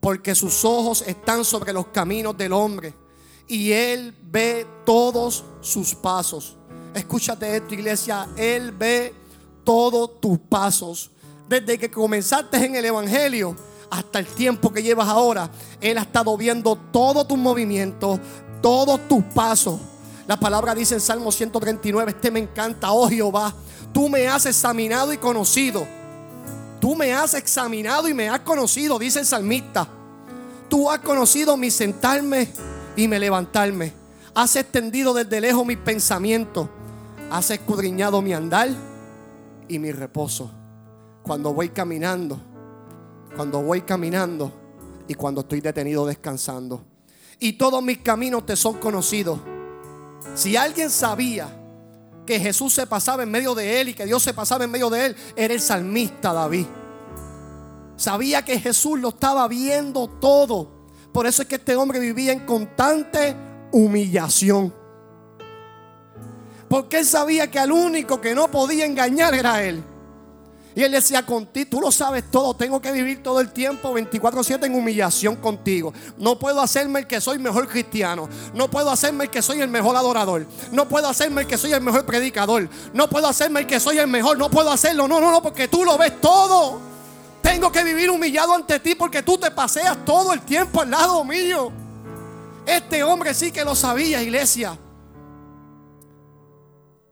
[0.00, 2.94] porque sus ojos están sobre los caminos del hombre
[3.48, 6.56] y él ve todos sus pasos.
[6.94, 9.14] Escúchate esto, iglesia, él ve
[9.64, 11.10] todos tus pasos.
[11.48, 13.54] Desde que comenzaste en el Evangelio
[13.90, 18.18] hasta el tiempo que llevas ahora, Él ha estado viendo todos tus movimientos,
[18.62, 19.78] todos tus pasos.
[20.26, 23.54] La palabra dice en Salmo 139, este me encanta, oh Jehová,
[23.92, 25.86] tú me has examinado y conocido.
[26.80, 29.86] Tú me has examinado y me has conocido, dice el salmista.
[30.68, 32.48] Tú has conocido mi sentarme
[32.96, 33.92] y me levantarme.
[34.34, 36.68] Has extendido desde lejos mis pensamientos.
[37.30, 38.70] Has escudriñado mi andar
[39.68, 40.50] y mi reposo.
[41.24, 42.38] Cuando voy caminando,
[43.34, 44.52] cuando voy caminando
[45.08, 46.84] y cuando estoy detenido descansando.
[47.40, 49.40] Y todos mis caminos te son conocidos.
[50.34, 51.48] Si alguien sabía
[52.26, 54.90] que Jesús se pasaba en medio de él y que Dios se pasaba en medio
[54.90, 56.66] de él, era el salmista David.
[57.96, 60.68] Sabía que Jesús lo estaba viendo todo.
[61.10, 63.34] Por eso es que este hombre vivía en constante
[63.72, 64.74] humillación.
[66.68, 69.82] Porque él sabía que al único que no podía engañar era él.
[70.76, 74.66] Y él decía, contigo, tú lo sabes todo, tengo que vivir todo el tiempo 24/7
[74.66, 75.94] en humillación contigo.
[76.18, 78.28] No puedo hacerme el que soy mejor cristiano.
[78.54, 80.46] No puedo hacerme el que soy el mejor adorador.
[80.72, 82.68] No puedo hacerme el que soy el mejor predicador.
[82.92, 84.36] No puedo hacerme el que soy el mejor.
[84.36, 85.06] No puedo hacerlo.
[85.06, 86.80] No, no, no, porque tú lo ves todo.
[87.40, 91.22] Tengo que vivir humillado ante ti porque tú te paseas todo el tiempo al lado
[91.24, 91.70] mío.
[92.66, 94.76] Este hombre sí que lo sabía, iglesia.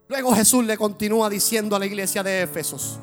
[0.08, 2.98] Luego Jesús le continúa diciendo a la iglesia de Éfesos.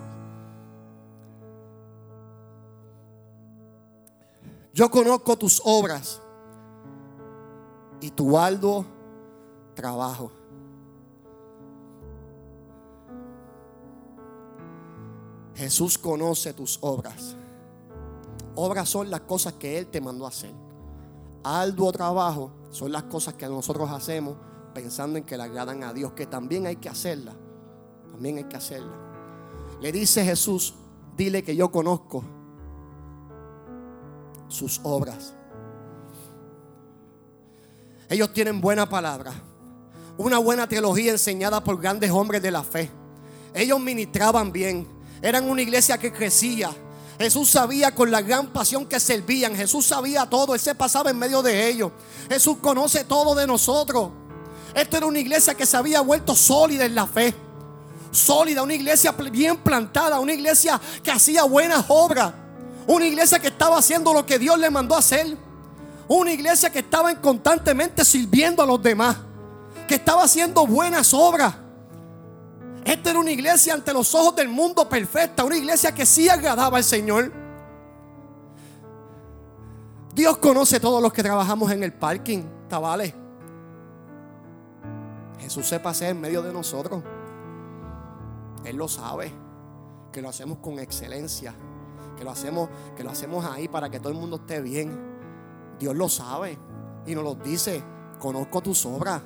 [4.79, 6.21] Yo conozco tus obras
[7.99, 8.85] y tu arduo
[9.73, 10.31] trabajo.
[15.53, 17.35] Jesús conoce tus obras.
[18.55, 20.53] Obras son las cosas que Él te mandó a hacer.
[21.43, 24.37] Arduo trabajo son las cosas que nosotros hacemos
[24.73, 27.35] pensando en que le agradan a Dios, que también hay que hacerla.
[28.13, 28.95] También hay que hacerla.
[29.81, 30.73] Le dice Jesús,
[31.17, 32.23] dile que yo conozco
[34.49, 35.33] sus obras.
[38.09, 39.33] Ellos tienen buena palabra,
[40.17, 42.91] una buena teología enseñada por grandes hombres de la fe.
[43.53, 44.85] Ellos ministraban bien,
[45.21, 46.71] eran una iglesia que crecía,
[47.19, 49.53] Jesús sabía con la gran pasión que servían.
[49.53, 50.53] Jesús sabía todo.
[50.53, 51.91] Él se pasaba en medio de ellos.
[52.29, 54.09] Jesús conoce todo de nosotros.
[54.73, 57.35] Esto era una iglesia que se había vuelto sólida en la fe.
[58.11, 62.33] Sólida, una iglesia bien plantada, una iglesia que hacía buenas obras.
[62.89, 65.37] Una iglesia que estaba haciendo lo que Dios le mandó hacer.
[66.07, 69.15] Una iglesia que estaba constantemente sirviendo a los demás.
[69.87, 71.53] Que estaba haciendo buenas obras.
[72.83, 75.45] Esta era una iglesia ante los ojos del mundo perfecta.
[75.45, 77.31] Una iglesia que sí agradaba al Señor.
[80.15, 83.13] Dios conoce a todos los que trabajamos en el parking, tabales.
[85.39, 87.03] Jesús se pasea en medio de nosotros.
[88.65, 89.31] Él lo sabe.
[90.11, 91.53] Que lo hacemos con excelencia.
[92.19, 94.91] Que lo hacemos, que lo hacemos ahí para que todo el mundo esté bien.
[95.79, 96.57] Dios lo sabe.
[97.05, 97.81] Y nos lo dice.
[98.19, 99.21] Conozco tus obras.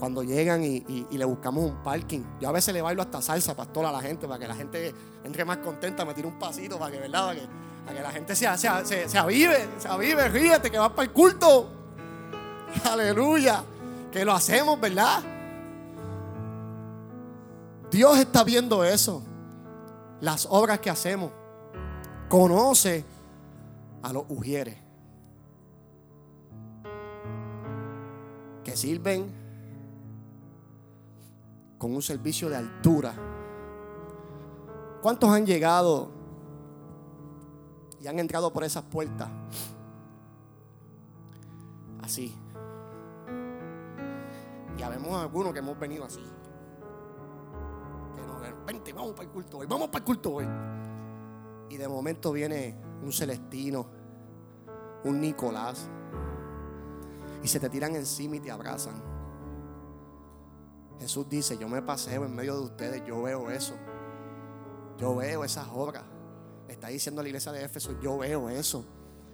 [0.00, 2.22] Cuando llegan y, le buscamos un parking.
[2.40, 4.92] Yo a veces le bailo hasta salsa, pastor, a la gente, para que la gente
[5.22, 7.34] entre más contenta, me tire un pasito, para que, ¿verdad?
[7.84, 11.12] Para que, la gente se, se, se avive, se avive, ríete, que va para el
[11.12, 11.70] culto.
[12.90, 13.62] Aleluya.
[14.10, 15.22] Que lo hacemos, ¿verdad?
[17.90, 19.22] Dios está viendo eso.
[20.20, 21.30] Las obras que hacemos.
[22.28, 23.04] Conoce
[24.02, 24.76] a los ujieres.
[28.64, 29.26] Que sirven
[31.78, 33.14] con un servicio de altura.
[35.02, 36.10] ¿Cuántos han llegado
[38.00, 39.28] y han entrado por esas puertas?
[42.02, 42.34] Así.
[44.76, 46.24] Ya vemos algunos que hemos venido así.
[48.66, 50.46] Vente, vamos para el culto hoy, vamos para el culto hoy.
[51.70, 53.86] Y de momento viene un Celestino,
[55.04, 55.88] un Nicolás.
[57.42, 59.00] Y se te tiran encima y te abrazan.
[60.98, 63.74] Jesús dice, yo me paseo en medio de ustedes, yo veo eso.
[64.98, 66.04] Yo veo esas obras.
[66.68, 68.84] Está diciendo la iglesia de Éfeso, yo veo eso.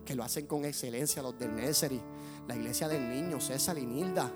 [0.04, 2.02] Que lo hacen con excelencia los del Nursery.
[2.48, 4.30] La iglesia del niño, César y Nilda.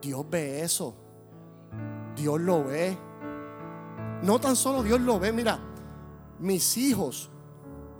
[0.00, 0.94] Dios ve eso.
[2.16, 2.98] Dios lo ve.
[4.22, 5.58] No tan solo Dios lo ve, mira,
[6.38, 7.28] mis hijos,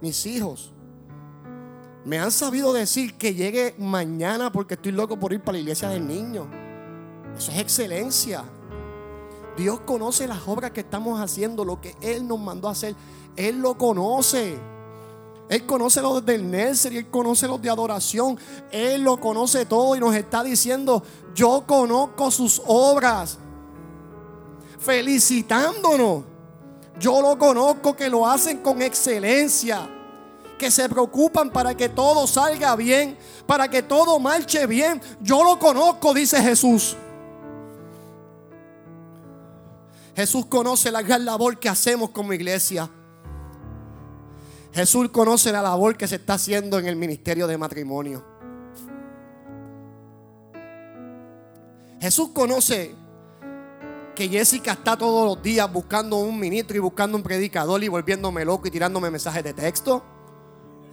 [0.00, 0.72] mis hijos,
[2.04, 5.88] me han sabido decir que llegue mañana porque estoy loco por ir para la iglesia
[5.88, 6.46] del niño.
[7.36, 8.44] Eso es excelencia.
[9.56, 12.96] Dios conoce las obras que estamos haciendo, lo que Él nos mandó a hacer.
[13.36, 14.58] Él lo conoce.
[15.48, 18.38] Él conoce los del nursery, Él conoce los de adoración,
[18.70, 21.02] Él lo conoce todo y nos está diciendo,
[21.34, 23.38] yo conozco sus obras,
[24.84, 26.24] felicitándonos.
[26.98, 29.88] Yo lo conozco que lo hacen con excelencia,
[30.58, 33.16] que se preocupan para que todo salga bien,
[33.46, 35.00] para que todo marche bien.
[35.20, 36.96] Yo lo conozco, dice Jesús.
[40.14, 42.90] Jesús conoce la gran labor que hacemos como iglesia.
[44.72, 48.22] Jesús conoce la labor que se está haciendo en el ministerio de matrimonio.
[52.00, 52.94] Jesús conoce
[54.14, 58.44] que Jessica está todos los días buscando un ministro y buscando un predicador y volviéndome
[58.44, 60.02] loco y tirándome mensajes de texto.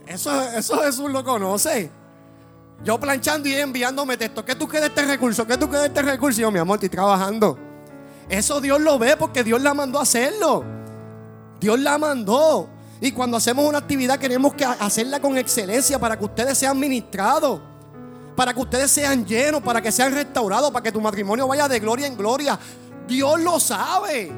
[0.06, 1.90] Eso, eso Jesús lo conoce.
[2.82, 4.44] Yo planchando y enviándome texto.
[4.44, 5.46] ¿Qué tú quieres este recurso?
[5.46, 6.40] ¿Qué tú quieres este recurso?
[6.40, 7.58] Y yo, mi amor, estoy trabajando.
[8.28, 10.64] Eso Dios lo ve porque Dios la mandó a hacerlo.
[11.60, 12.68] Dios la mandó.
[13.00, 17.60] Y cuando hacemos una actividad queremos que hacerla con excelencia para que ustedes sean ministrados,
[18.36, 21.80] para que ustedes sean llenos, para que sean restaurados, para que tu matrimonio vaya de
[21.80, 22.58] gloria en gloria.
[23.10, 24.32] Dios lo sabe.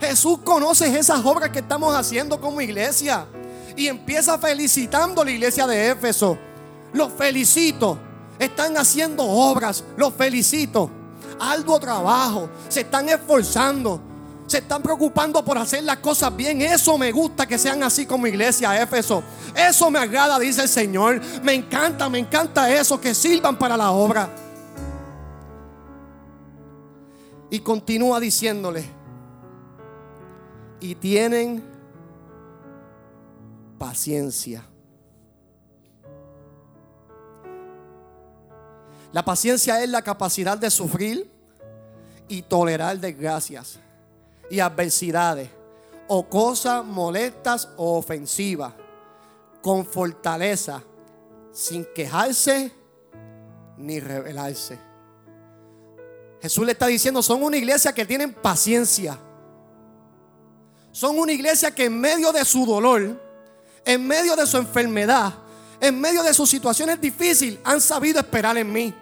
[0.00, 3.26] Jesús conoce esas obras que estamos haciendo como iglesia.
[3.76, 6.38] Y empieza felicitando a la iglesia de Éfeso.
[6.92, 7.98] Los felicito.
[8.38, 9.82] Están haciendo obras.
[9.96, 10.90] Los felicito.
[11.40, 12.48] Algo trabajo.
[12.68, 14.00] Se están esforzando
[14.44, 16.60] se están preocupando por hacer las cosas bien.
[16.60, 19.22] Eso me gusta que sean así como iglesia Éfeso.
[19.54, 21.22] Eso me agrada, dice el Señor.
[21.42, 24.28] Me encanta, me encanta eso, que sirvan para la obra.
[27.52, 28.82] Y continúa diciéndole,
[30.80, 31.62] y tienen
[33.78, 34.64] paciencia.
[39.12, 41.30] La paciencia es la capacidad de sufrir
[42.26, 43.78] y tolerar desgracias
[44.48, 45.50] y adversidades
[46.08, 48.72] o cosas molestas o ofensivas
[49.60, 50.82] con fortaleza,
[51.52, 52.72] sin quejarse
[53.76, 54.91] ni rebelarse.
[56.42, 59.18] Jesús le está diciendo, son una iglesia que tienen paciencia.
[60.90, 63.18] Son una iglesia que en medio de su dolor,
[63.84, 65.32] en medio de su enfermedad,
[65.80, 68.94] en medio de sus situaciones difíciles, han sabido esperar en mí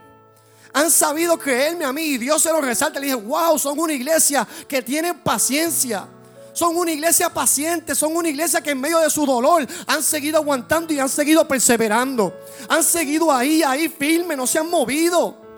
[0.72, 3.00] han sabido creerme a mí y Dios se lo resalta.
[3.00, 6.06] Le dije, wow, son una iglesia que tiene paciencia.
[6.52, 10.38] Son una iglesia paciente, son una iglesia que en medio de su dolor han seguido
[10.38, 12.34] aguantando y han seguido perseverando.
[12.68, 15.49] Han seguido ahí, ahí firme, no se han movido.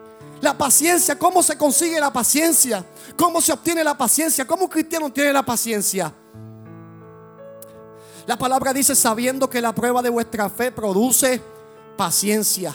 [0.42, 2.84] La paciencia, ¿cómo se consigue la paciencia?
[3.16, 4.44] ¿Cómo se obtiene la paciencia?
[4.44, 6.12] ¿Cómo un cristiano tiene la paciencia?
[8.26, 11.40] La palabra dice, sabiendo que la prueba de vuestra fe produce
[11.96, 12.74] paciencia.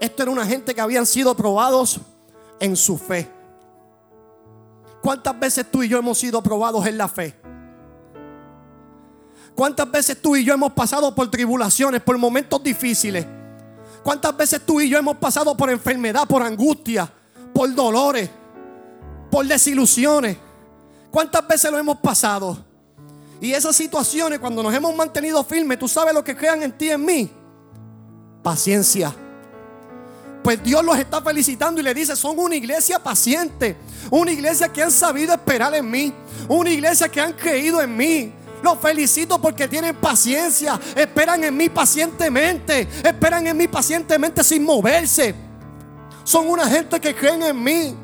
[0.00, 1.98] Esto era una gente que habían sido probados
[2.60, 3.28] en su fe.
[5.02, 7.34] ¿Cuántas veces tú y yo hemos sido probados en la fe?
[9.56, 13.26] ¿Cuántas veces tú y yo hemos pasado por tribulaciones, por momentos difíciles?
[14.02, 17.10] ¿Cuántas veces tú y yo hemos pasado por enfermedad, por angustia,
[17.52, 18.30] por dolores,
[19.30, 20.36] por desilusiones?
[21.10, 22.64] ¿Cuántas veces lo hemos pasado?
[23.40, 26.86] Y esas situaciones, cuando nos hemos mantenido firmes, tú sabes lo que crean en ti
[26.86, 27.30] y en mí.
[28.42, 29.14] Paciencia.
[30.42, 33.76] Pues Dios los está felicitando y le dice, son una iglesia paciente,
[34.10, 36.14] una iglesia que han sabido esperar en mí,
[36.48, 38.32] una iglesia que han creído en mí.
[38.62, 45.34] Los felicito porque tienen paciencia, esperan en mí pacientemente, esperan en mí pacientemente sin moverse.
[46.24, 47.94] Son una gente que creen en mí.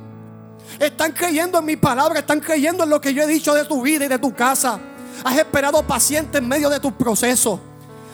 [0.81, 3.83] Están creyendo en mi palabra, están creyendo en lo que yo he dicho de tu
[3.83, 4.81] vida y de tu casa.
[5.25, 7.61] Has esperado paciente en medio de tus procesos.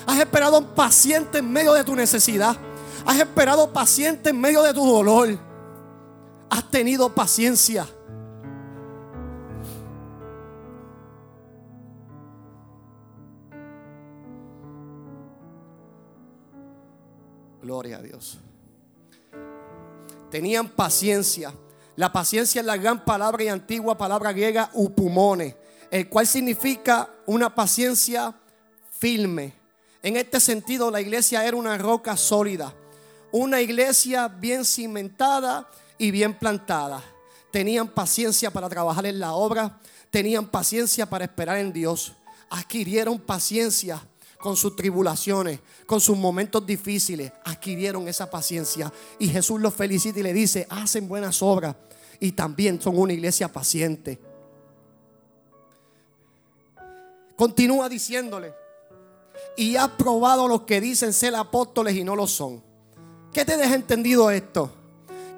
[0.07, 2.57] Has esperado paciente en medio de tu necesidad.
[3.07, 5.39] Has esperado paciente en medio de tu dolor.
[6.51, 7.87] Has tenido paciencia.
[17.73, 18.37] Gloria a Dios.
[20.31, 21.55] Tenían paciencia.
[21.97, 25.57] La paciencia es la gran palabra y antigua palabra griega upumone,
[25.91, 28.35] el cual significa una paciencia
[28.91, 29.55] firme.
[30.03, 32.75] En este sentido, la iglesia era una roca sólida,
[33.31, 35.67] una iglesia bien cimentada
[35.97, 37.03] y bien plantada.
[37.51, 42.13] Tenían paciencia para trabajar en la obra, tenían paciencia para esperar en Dios,
[42.51, 44.07] adquirieron paciencia
[44.43, 48.93] con sus tribulaciones, con sus momentos difíciles, adquirieron esa paciencia.
[49.21, 51.77] Y Jesús los felicita y le dice, hacen buenas obras
[52.19, 54.19] y también son una iglesia paciente.
[57.37, 58.53] Continúa diciéndole,
[59.57, 62.63] y has probado los que dicen ser apóstoles y no lo son.
[63.33, 64.73] ¿Qué te deja entendido esto?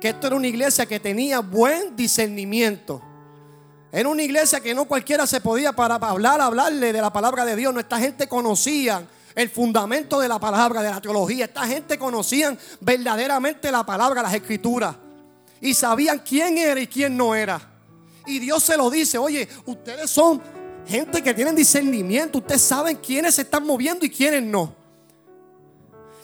[0.00, 3.02] Que esto era una iglesia que tenía buen discernimiento.
[3.94, 7.54] Era una iglesia que no cualquiera se podía para hablar, hablarle de la palabra de
[7.54, 7.72] Dios.
[7.72, 11.44] No, esta gente conocía el fundamento de la palabra, de la teología.
[11.44, 14.96] Esta gente conocían verdaderamente la palabra, las escrituras.
[15.60, 17.60] Y sabían quién era y quién no era.
[18.26, 20.42] Y Dios se lo dice, oye, ustedes son
[20.88, 22.38] gente que tienen discernimiento.
[22.38, 24.74] Ustedes saben quiénes se están moviendo y quiénes no.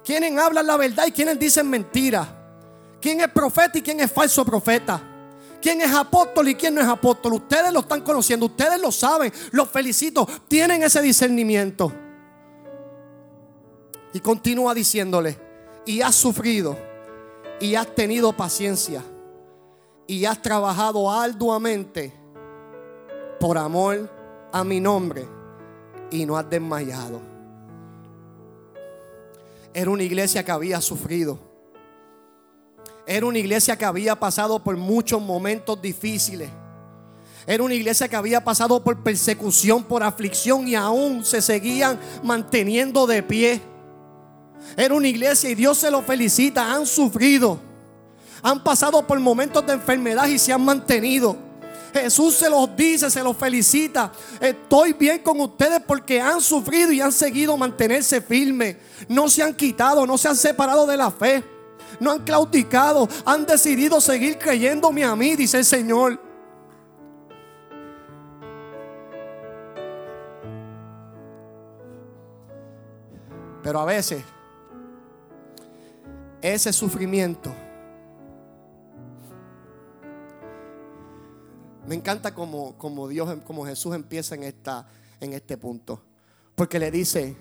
[0.04, 2.36] Quiénes hablan la verdad y quiénes dicen mentira.
[3.00, 5.09] Quién es profeta y quién es falso profeta
[5.61, 7.34] quién es apóstol y quién no es apóstol.
[7.34, 9.32] Ustedes lo están conociendo, ustedes lo saben.
[9.52, 11.92] Los felicito, tienen ese discernimiento.
[14.12, 15.38] Y continúa diciéndole,
[15.86, 16.76] y has sufrido,
[17.61, 19.04] y has tenido paciencia,
[20.06, 22.12] y has trabajado arduamente
[23.38, 24.11] por amor
[24.52, 25.28] a mi nombre,
[26.11, 27.20] y no has desmayado.
[29.72, 31.49] Era una iglesia que había sufrido
[33.11, 36.48] era una iglesia que había pasado por muchos momentos difíciles.
[37.44, 43.08] Era una iglesia que había pasado por persecución, por aflicción y aún se seguían manteniendo
[43.08, 43.61] de pie.
[44.76, 47.58] Era una iglesia y Dios se lo felicita, han sufrido.
[48.42, 51.36] Han pasado por momentos de enfermedad y se han mantenido.
[51.92, 54.12] Jesús se los dice, se los felicita.
[54.40, 58.76] Estoy bien con ustedes porque han sufrido y han seguido mantenerse firmes.
[59.08, 61.59] No se han quitado, no se han separado de la fe
[62.01, 66.18] no han claudicado, han decidido seguir creyéndome a mí, dice el Señor.
[73.62, 74.24] Pero a veces
[76.40, 77.55] ese sufrimiento
[81.86, 84.88] me encanta como, como Dios, como Jesús empieza esta,
[85.20, 86.01] en este punto.
[86.55, 87.36] Porque le dice,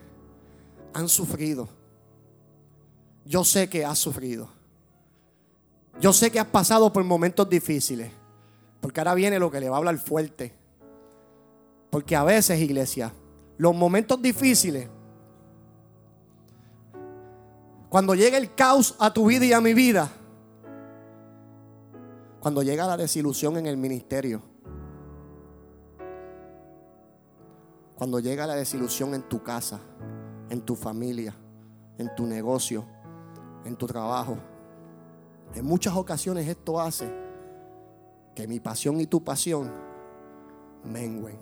[0.94, 1.79] han sufrido
[3.30, 4.50] yo sé que has sufrido.
[6.02, 8.12] Yo sé que has pasado por momentos difíciles.
[8.82, 10.52] Porque ahora viene lo que le va a hablar fuerte.
[11.92, 13.14] Porque a veces, iglesia,
[13.60, 14.90] los momentos difíciles,
[17.90, 20.10] cuando llega el caos a tu vida y a mi vida,
[22.40, 24.42] cuando llega la desilusión en el ministerio,
[27.96, 29.80] cuando llega la desilusión en tu casa,
[30.50, 31.36] en tu familia,
[32.00, 32.86] en tu negocio,
[33.66, 34.38] en tu trabajo.
[35.56, 37.12] En muchas ocasiones esto hace
[38.36, 39.72] que mi pasión y tu pasión
[40.84, 41.38] mengüen.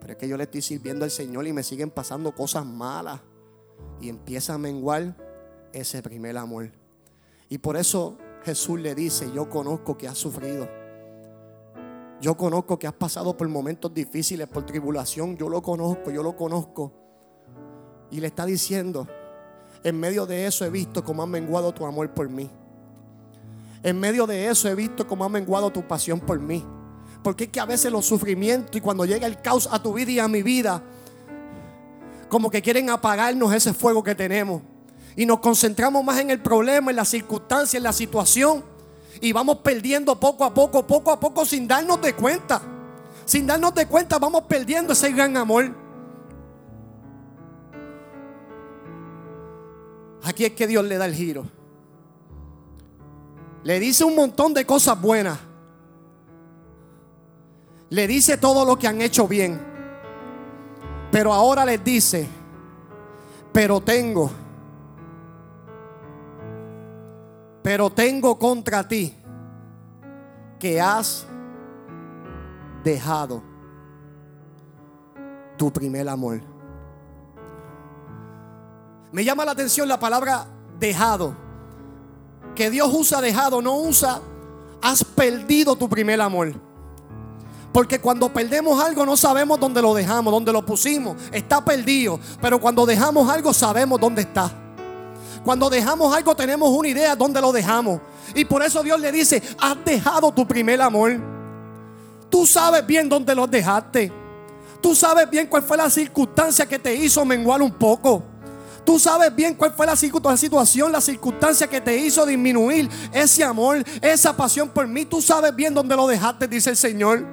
[0.00, 3.20] Pero es que yo le estoy sirviendo al Señor y me siguen pasando cosas malas.
[4.00, 5.16] Y empieza a menguar
[5.72, 6.70] ese primer amor.
[7.48, 10.68] Y por eso Jesús le dice, yo conozco que has sufrido.
[12.20, 15.36] Yo conozco que has pasado por momentos difíciles, por tribulación.
[15.36, 16.92] Yo lo conozco, yo lo conozco.
[18.10, 19.06] Y le está diciendo,
[19.82, 22.50] en medio de eso he visto cómo ha menguado tu amor por mí.
[23.82, 26.64] En medio de eso he visto cómo ha menguado tu pasión por mí.
[27.22, 30.10] Porque es que a veces los sufrimientos y cuando llega el caos a tu vida
[30.10, 30.82] y a mi vida,
[32.28, 34.62] como que quieren apagarnos ese fuego que tenemos.
[35.16, 38.64] Y nos concentramos más en el problema, en la circunstancia, en la situación.
[39.20, 42.62] Y vamos perdiendo poco a poco, poco a poco, sin darnos de cuenta.
[43.24, 45.74] Sin darnos de cuenta, vamos perdiendo ese gran amor.
[50.24, 51.44] Aquí es que Dios le da el giro.
[53.62, 55.38] Le dice un montón de cosas buenas.
[57.90, 59.60] Le dice todo lo que han hecho bien.
[61.10, 62.28] Pero ahora les dice,
[63.52, 64.30] pero tengo,
[67.62, 69.12] pero tengo contra ti
[70.58, 71.26] que has
[72.84, 73.42] dejado
[75.56, 76.49] tu primer amor.
[79.12, 80.46] Me llama la atención la palabra
[80.78, 81.36] dejado.
[82.54, 84.20] Que Dios usa dejado, no usa
[84.82, 86.54] has perdido tu primer amor.
[87.72, 91.16] Porque cuando perdemos algo no sabemos dónde lo dejamos, dónde lo pusimos.
[91.32, 92.18] Está perdido.
[92.40, 94.50] Pero cuando dejamos algo sabemos dónde está.
[95.44, 98.00] Cuando dejamos algo tenemos una idea dónde lo dejamos.
[98.34, 101.18] Y por eso Dios le dice, has dejado tu primer amor.
[102.28, 104.12] Tú sabes bien dónde lo dejaste.
[104.80, 108.22] Tú sabes bien cuál fue la circunstancia que te hizo menguar un poco.
[108.84, 113.84] Tú sabes bien cuál fue la situación, la circunstancia que te hizo disminuir ese amor,
[114.00, 115.04] esa pasión por mí.
[115.04, 117.24] Tú sabes bien dónde lo dejaste, dice el Señor.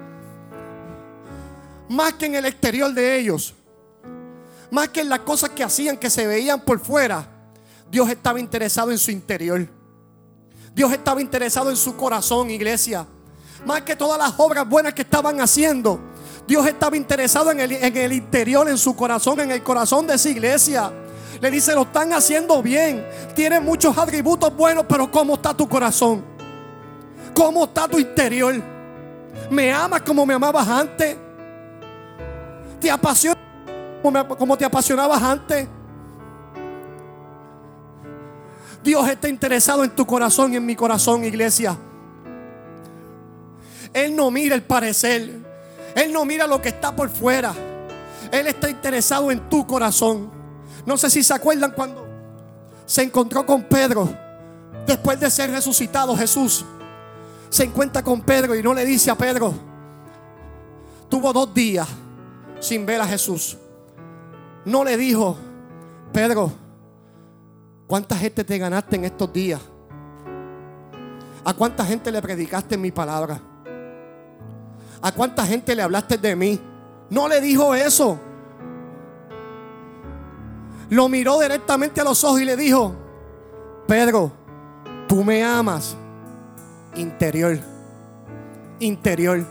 [1.89, 3.53] Más que en el exterior de ellos.
[4.69, 7.27] Más que en las cosas que hacían que se veían por fuera.
[7.89, 9.67] Dios estaba interesado en su interior.
[10.75, 13.07] Dios estaba interesado en su corazón, iglesia.
[13.65, 15.99] Más que todas las obras buenas que estaban haciendo.
[16.45, 20.15] Dios estaba interesado en el, en el interior, en su corazón, en el corazón de
[20.15, 20.91] esa iglesia.
[21.39, 23.05] Le dice, lo están haciendo bien.
[23.35, 26.23] Tienen muchos atributos buenos, pero ¿cómo está tu corazón?
[27.33, 28.55] ¿Cómo está tu interior?
[29.49, 31.15] ¿Me amas como me amabas antes?
[32.79, 33.38] ¿Te apasiona
[34.38, 35.67] como te apasionabas antes?
[38.83, 41.77] Dios está interesado en tu corazón y en mi corazón, iglesia.
[43.93, 45.45] Él no mira el parecer.
[45.95, 47.53] Él no mira lo que está por fuera.
[48.31, 50.36] Él está interesado en tu corazón.
[50.88, 52.07] No sé si se acuerdan cuando
[52.85, 54.09] se encontró con Pedro
[54.85, 56.63] después de ser resucitado Jesús.
[57.49, 59.53] Se encuentra con Pedro y no le dice a Pedro,
[61.09, 61.85] tuvo dos días
[62.61, 63.57] sin ver a Jesús.
[64.63, 65.38] No le dijo,
[66.13, 66.53] Pedro,
[67.85, 69.59] ¿cuánta gente te ganaste en estos días?
[71.43, 73.41] ¿A cuánta gente le predicaste mi palabra?
[75.01, 76.61] ¿A cuánta gente le hablaste de mí?
[77.09, 78.17] No le dijo eso.
[80.89, 82.93] Lo miró directamente a los ojos y le dijo,
[83.88, 84.31] Pedro,
[85.07, 85.95] tú me amas.
[86.95, 87.59] Interior.
[88.79, 89.45] Interior.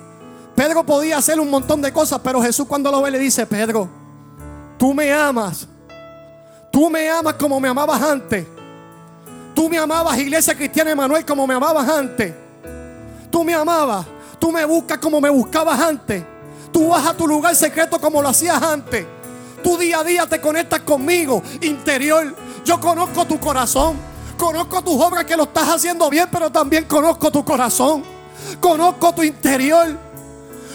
[0.54, 3.88] Pedro podía hacer un montón de cosas, pero Jesús cuando lo ve le dice, Pedro,
[4.78, 5.68] tú me amas.
[6.72, 8.46] Tú me amas como me amabas antes.
[9.54, 12.34] Tú me amabas, Iglesia Cristiana Emanuel, como me amabas antes.
[13.30, 14.06] Tú me amabas.
[14.38, 16.22] Tú me buscas como me buscabas antes.
[16.72, 19.06] Tú vas a tu lugar secreto como lo hacías antes.
[19.66, 22.36] Tu día a día te conectas conmigo, interior.
[22.64, 23.96] Yo conozco tu corazón.
[24.38, 28.04] Conozco tus obras que lo estás haciendo bien, pero también conozco tu corazón.
[28.60, 29.98] Conozco tu interior.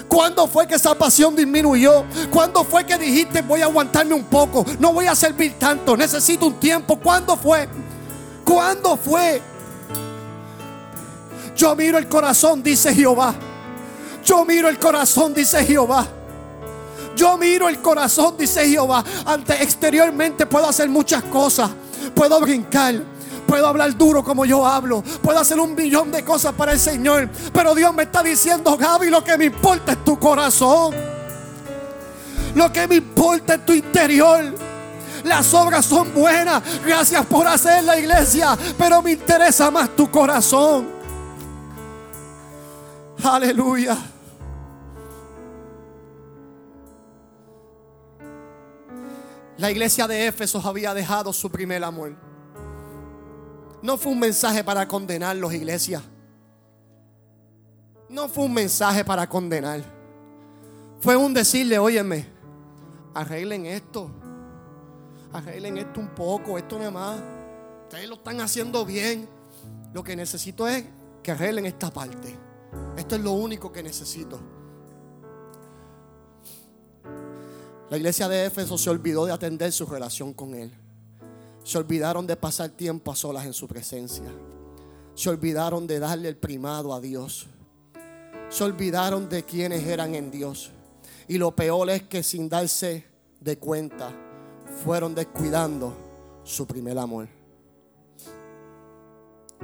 [0.06, 2.04] ¿Cuándo fue que esa pasión disminuyó?
[2.30, 4.62] ¿Cuándo fue que dijiste voy a aguantarme un poco?
[4.78, 6.96] No voy a servir tanto, necesito un tiempo.
[6.96, 7.70] ¿Cuándo fue?
[8.44, 9.40] ¿Cuándo fue?
[11.56, 13.34] Yo miro el corazón, dice Jehová.
[14.22, 16.06] Yo miro el corazón, dice Jehová.
[17.16, 19.04] Yo miro el corazón, dice Jehová.
[19.26, 21.70] Ante exteriormente puedo hacer muchas cosas.
[22.14, 22.94] Puedo brincar.
[23.46, 25.02] Puedo hablar duro como yo hablo.
[25.22, 27.28] Puedo hacer un millón de cosas para el Señor.
[27.52, 30.94] Pero Dios me está diciendo, Gaby, lo que me importa es tu corazón.
[32.54, 34.54] Lo que me importa es tu interior.
[35.24, 36.62] Las obras son buenas.
[36.84, 38.56] Gracias por hacer la iglesia.
[38.78, 40.88] Pero me interesa más tu corazón.
[43.22, 43.96] Aleluya.
[49.58, 52.16] La iglesia de Éfeso había dejado su primer amor.
[53.82, 56.02] No fue un mensaje para condenarlos, iglesia.
[58.08, 59.82] No fue un mensaje para condenar.
[61.00, 62.26] Fue un decirle, óyeme,
[63.14, 64.10] arreglen esto.
[65.32, 67.20] Arreglen esto un poco, esto nada más.
[67.84, 69.28] Ustedes lo están haciendo bien.
[69.92, 70.84] Lo que necesito es
[71.22, 72.38] que arreglen esta parte.
[72.96, 74.40] Esto es lo único que necesito.
[77.92, 80.72] La iglesia de Éfeso se olvidó de atender su relación con Él.
[81.62, 84.32] Se olvidaron de pasar tiempo a solas en su presencia.
[85.14, 87.48] Se olvidaron de darle el primado a Dios.
[88.48, 90.70] Se olvidaron de quienes eran en Dios.
[91.28, 93.04] Y lo peor es que sin darse
[93.40, 94.10] de cuenta
[94.82, 95.94] fueron descuidando
[96.44, 97.28] su primer amor.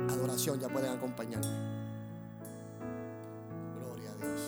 [0.07, 1.49] Adoración, ya pueden acompañarme.
[3.79, 4.41] Gloria a Dios.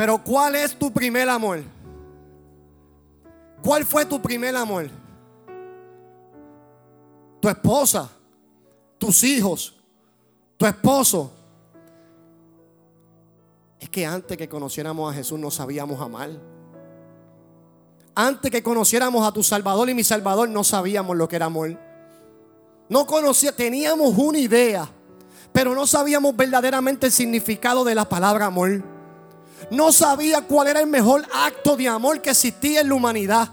[0.00, 1.62] Pero ¿cuál es tu primer amor?
[3.62, 4.88] ¿Cuál fue tu primer amor?
[7.38, 8.08] Tu esposa,
[8.96, 9.76] tus hijos,
[10.56, 11.30] tu esposo.
[13.78, 16.30] Es que antes que conociéramos a Jesús no sabíamos amar.
[18.14, 21.78] Antes que conociéramos a tu Salvador y mi Salvador no sabíamos lo que era amor.
[22.88, 24.88] No conocía, teníamos una idea,
[25.52, 28.98] pero no sabíamos verdaderamente el significado de la palabra amor.
[29.70, 33.48] No sabía cuál era el mejor acto de amor que existía en la humanidad.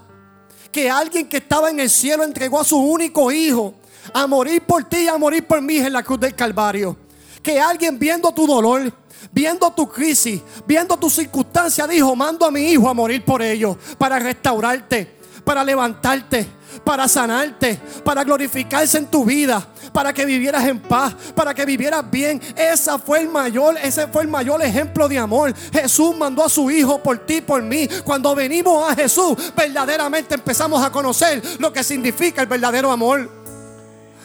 [0.71, 3.73] Que alguien que estaba en el cielo entregó a su único hijo
[4.13, 6.97] a morir por ti y a morir por mí en la cruz del Calvario.
[7.41, 8.91] Que alguien viendo tu dolor,
[9.31, 13.77] viendo tu crisis, viendo tu circunstancia, dijo, mando a mi hijo a morir por ellos,
[13.97, 15.16] para restaurarte,
[15.47, 16.45] para levantarte,
[16.83, 22.03] para sanarte, para glorificarse en tu vida, para que vivieras en paz, para que vivieras
[22.11, 22.41] bien.
[22.53, 25.55] Esa fue el mayor, ese fue el mayor ejemplo de amor.
[25.71, 27.87] Jesús mandó a su hijo por ti, por mí.
[28.03, 33.31] Cuando venimos a Jesús, verdaderamente empezamos a conocer lo que significa el verdadero amor.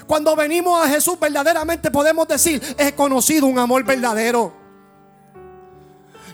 [0.09, 4.53] Cuando venimos a Jesús, verdaderamente podemos decir, he conocido un amor verdadero.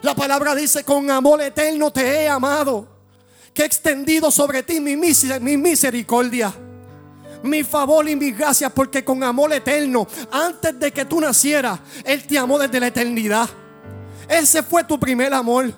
[0.01, 2.97] La palabra dice, con amor eterno te he amado,
[3.59, 6.55] que he extendido sobre ti mi, miser- mi misericordia,
[7.43, 12.25] mi favor y mi gracia, porque con amor eterno, antes de que tú nacieras, Él
[12.25, 13.49] te amó desde la eternidad.
[14.29, 15.75] Ese fue tu primer amor.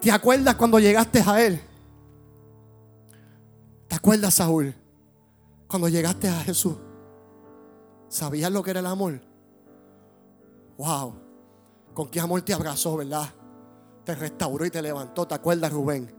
[0.00, 1.60] ¿Te acuerdas cuando llegaste a Él?
[3.86, 4.74] ¿Te acuerdas, Saúl?
[5.68, 6.74] Cuando llegaste a Jesús,
[8.08, 9.20] ¿sabías lo que era el amor?
[10.76, 11.14] Wow,
[11.94, 13.32] con qué amor te abrazó, ¿verdad?
[14.08, 15.28] Te restauró y te levantó.
[15.28, 16.10] ¿Te acuerdas, Rubén?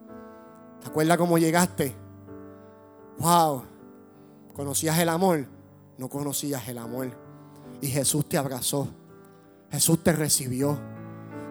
[0.79, 1.95] ¿Te acuerdas cómo llegaste?
[3.17, 3.63] Wow,
[4.53, 5.47] ¿conocías el amor?
[5.97, 7.09] No conocías el amor.
[7.81, 8.89] Y Jesús te abrazó.
[9.71, 10.79] Jesús te recibió.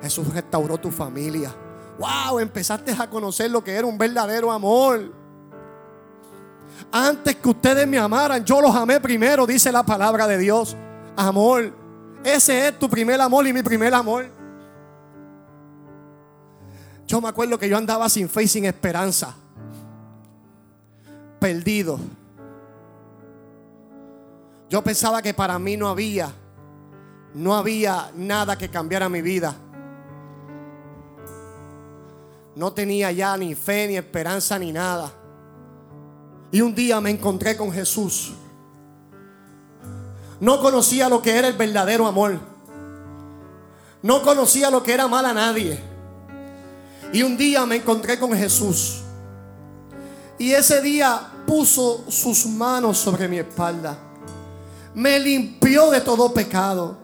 [0.01, 1.53] Jesús restauró tu familia.
[1.99, 5.12] Wow, empezaste a conocer lo que era un verdadero amor.
[6.93, 10.76] Antes que ustedes me amaran, yo los amé primero, dice la palabra de Dios.
[11.16, 11.72] Amor.
[12.22, 14.38] Ese es tu primer amor y mi primer amor.
[17.09, 19.34] Yo me acuerdo que yo andaba sin fe y sin esperanza.
[21.40, 21.98] Perdido.
[24.68, 26.30] Yo pensaba que para mí no había,
[27.32, 29.56] no había nada que cambiara mi vida.
[32.54, 35.11] No tenía ya ni fe, ni esperanza, ni nada.
[36.52, 38.34] Y un día me encontré con Jesús.
[40.40, 42.38] No conocía lo que era el verdadero amor.
[44.02, 45.88] No conocía lo que era amar a nadie.
[47.12, 49.02] Y un día me encontré con Jesús.
[50.38, 53.96] Y ese día puso sus manos sobre mi espalda.
[54.94, 56.98] Me limpió de todo pecado.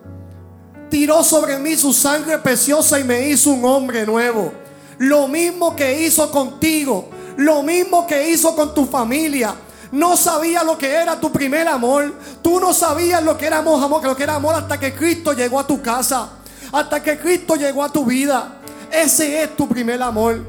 [0.89, 4.53] Tiró sobre mí su sangre preciosa y me hizo un hombre nuevo.
[4.99, 7.09] Lo mismo que hizo contigo.
[7.37, 9.55] Lo mismo que hizo con tu familia.
[9.91, 12.13] No sabía lo que era tu primer amor.
[12.41, 15.59] Tú no sabías lo que era amor, lo que era amor hasta que Cristo llegó
[15.59, 16.29] a tu casa.
[16.71, 18.54] Hasta que Cristo llegó a tu vida.
[18.95, 20.39] Ese es tu primer amor.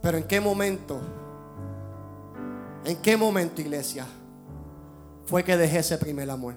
[0.00, 1.00] Pero ¿en qué momento?
[2.84, 4.06] ¿En qué momento, iglesia?
[5.26, 6.54] Fue que dejé ese primer amor.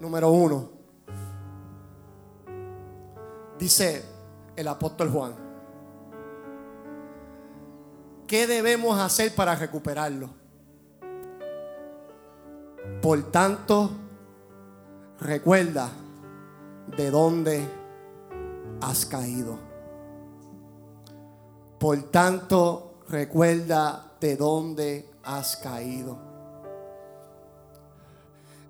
[0.00, 0.70] Número uno.
[3.56, 4.04] Dice
[4.56, 5.34] el apóstol Juan.
[8.26, 10.43] ¿Qué debemos hacer para recuperarlo?
[13.00, 13.90] Por tanto,
[15.20, 15.90] recuerda
[16.96, 17.64] de dónde
[18.80, 19.58] has caído.
[21.78, 26.18] Por tanto, recuerda de dónde has caído.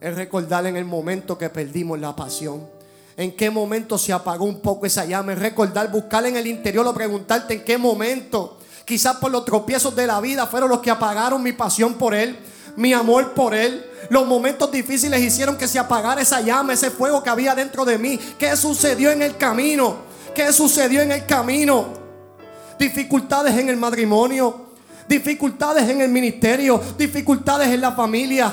[0.00, 2.68] Es recordar en el momento que perdimos la pasión.
[3.16, 5.34] ¿En qué momento se apagó un poco esa llama?
[5.34, 8.58] recordar, buscar en el interior o preguntarte en qué momento.
[8.84, 12.38] Quizás por los tropiezos de la vida fueron los que apagaron mi pasión por Él,
[12.76, 13.84] mi amor por Él.
[14.10, 17.98] Los momentos difíciles hicieron que se apagara esa llama, ese fuego que había dentro de
[17.98, 18.18] mí.
[18.38, 19.98] ¿Qué sucedió en el camino?
[20.34, 22.04] ¿Qué sucedió en el camino?
[22.78, 24.66] Dificultades en el matrimonio,
[25.08, 28.52] dificultades en el ministerio, dificultades en la familia.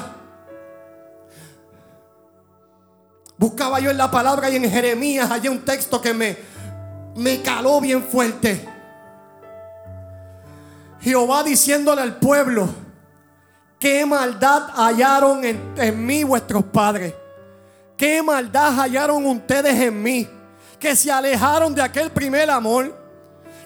[3.37, 6.37] Buscaba yo en la palabra y en Jeremías hay un texto que me,
[7.15, 8.69] me caló bien fuerte.
[11.01, 12.69] Jehová diciéndole al pueblo,
[13.81, 17.15] qué maldad hallaron en, mí vuestros padres.
[17.97, 20.29] Qué maldad hallaron ustedes en mí.
[20.79, 22.95] Que se alejaron de aquel primer amor.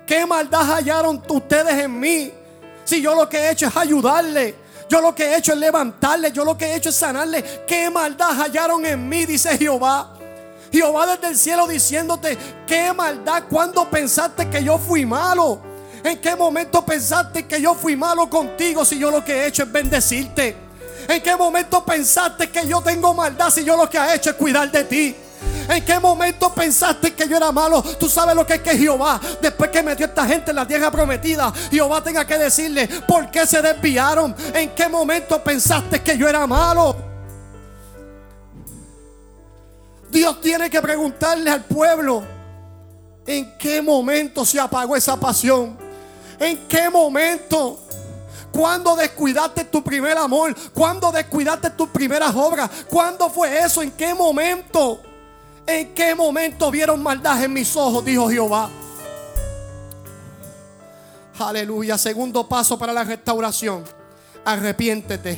[0.07, 2.31] Qué maldad hallaron ustedes en mí
[2.85, 4.55] si yo lo que he hecho es ayudarle.
[4.87, 6.31] Yo lo que he hecho es levantarle.
[6.31, 7.43] Yo lo que he hecho es sanarle.
[7.67, 9.25] ¿Qué maldad hallaron en mí?
[9.25, 10.13] Dice Jehová.
[10.71, 13.43] Jehová desde el cielo diciéndote, ¿qué maldad?
[13.49, 15.74] ¿Cuándo pensaste que yo fui malo?
[16.05, 19.63] ¿En qué momento pensaste que yo fui malo contigo si yo lo que he hecho
[19.63, 20.55] es bendecirte?
[21.07, 24.35] ¿En qué momento pensaste que yo tengo maldad si yo lo que he hecho es
[24.35, 25.15] cuidar de ti?
[25.67, 27.81] ¿En qué momento pensaste que yo era malo?
[27.99, 30.67] Tú sabes lo que es que Jehová, después que metió a esta gente en la
[30.67, 34.35] tierra prometida, Jehová tenga que decirle por qué se desviaron.
[34.53, 36.95] ¿En qué momento pensaste que yo era malo?
[40.11, 42.21] Dios tiene que preguntarle al pueblo,
[43.25, 45.84] ¿en qué momento se apagó esa pasión?
[46.39, 47.79] ¿En qué momento?
[48.51, 50.55] ¿Cuándo descuidaste tu primer amor?
[50.73, 52.69] ¿Cuándo descuidaste tus primeras obras?
[52.89, 53.81] ¿Cuándo fue eso?
[53.81, 55.01] ¿En qué momento?
[55.67, 58.05] ¿En qué momento vieron maldad en mis ojos?
[58.05, 58.69] Dijo Jehová.
[61.37, 61.97] Aleluya.
[61.97, 63.83] Segundo paso para la restauración.
[64.45, 65.37] Arrepiéntete.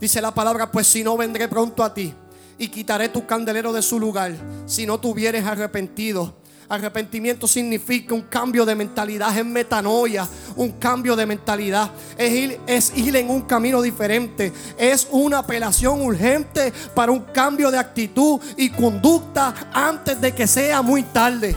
[0.00, 2.14] Dice la palabra, pues si no vendré pronto a ti
[2.58, 4.32] y quitaré tu candelero de su lugar,
[4.66, 6.34] si no tuvieres arrepentido.
[6.72, 12.96] Arrepentimiento significa un cambio de mentalidad, es metanoia, un cambio de mentalidad, es ir, es
[12.96, 18.70] ir en un camino diferente, es una apelación urgente para un cambio de actitud y
[18.70, 21.54] conducta antes de que sea muy tarde.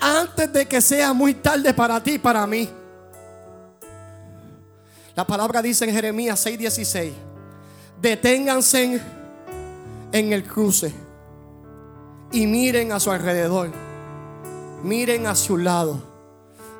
[0.00, 2.70] Antes de que sea muy tarde para ti y para mí.
[5.14, 7.12] La palabra dice en Jeremías 6:16,
[8.00, 8.98] deténganse
[10.10, 11.05] en el cruce
[12.36, 13.70] y miren a su alrededor.
[14.82, 16.02] Miren a su lado.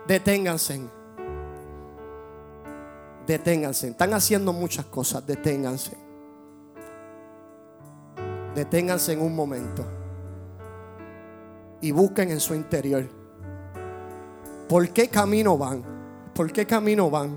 [0.07, 0.83] Deténganse.
[3.27, 3.89] Deténganse.
[3.89, 5.27] Están haciendo muchas cosas.
[5.27, 5.97] Deténganse.
[8.55, 9.83] Deténganse en un momento.
[11.81, 13.09] Y busquen en su interior.
[14.69, 15.83] ¿Por qué camino van?
[16.35, 17.35] ¿Por qué camino van?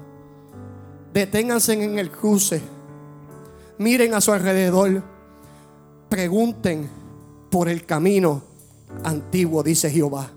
[1.13, 2.61] Deténganse en el cruce.
[3.77, 5.03] Miren a su alrededor.
[6.09, 6.98] Pregunten
[7.49, 8.41] por el camino
[9.03, 10.31] antiguo, dice Jehová.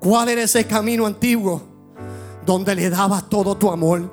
[0.00, 1.62] ¿Cuál era ese camino antiguo
[2.46, 4.10] donde le dabas todo tu amor?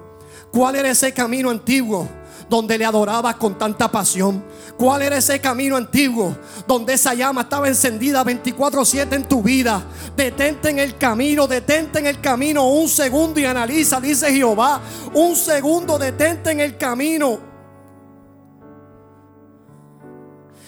[0.52, 2.08] ¿Cuál era ese camino antiguo
[2.50, 4.44] donde le adorabas con tanta pasión?
[4.78, 6.36] ¿Cuál era ese camino antiguo
[6.68, 9.84] donde esa llama estaba encendida 24/7 en tu vida?
[10.16, 14.82] Detente en el camino, detente en el camino un segundo y analiza, dice Jehová.
[15.14, 17.47] Un segundo, detente en el camino.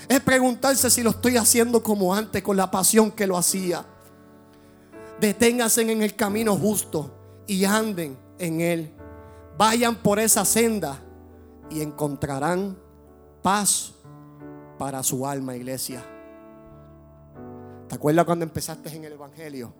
[0.10, 3.86] Es preguntarse si lo estoy haciendo como antes, con la pasión que lo hacía.
[5.22, 8.92] Deténganse en el camino justo y anden en él.
[9.58, 11.00] Vayan por esa senda
[11.70, 12.78] y encontrarán
[13.42, 13.94] paz
[14.78, 16.04] para su alma, iglesia.
[17.88, 19.72] ¿Te acuerdas cuando empezaste en el Evangelio?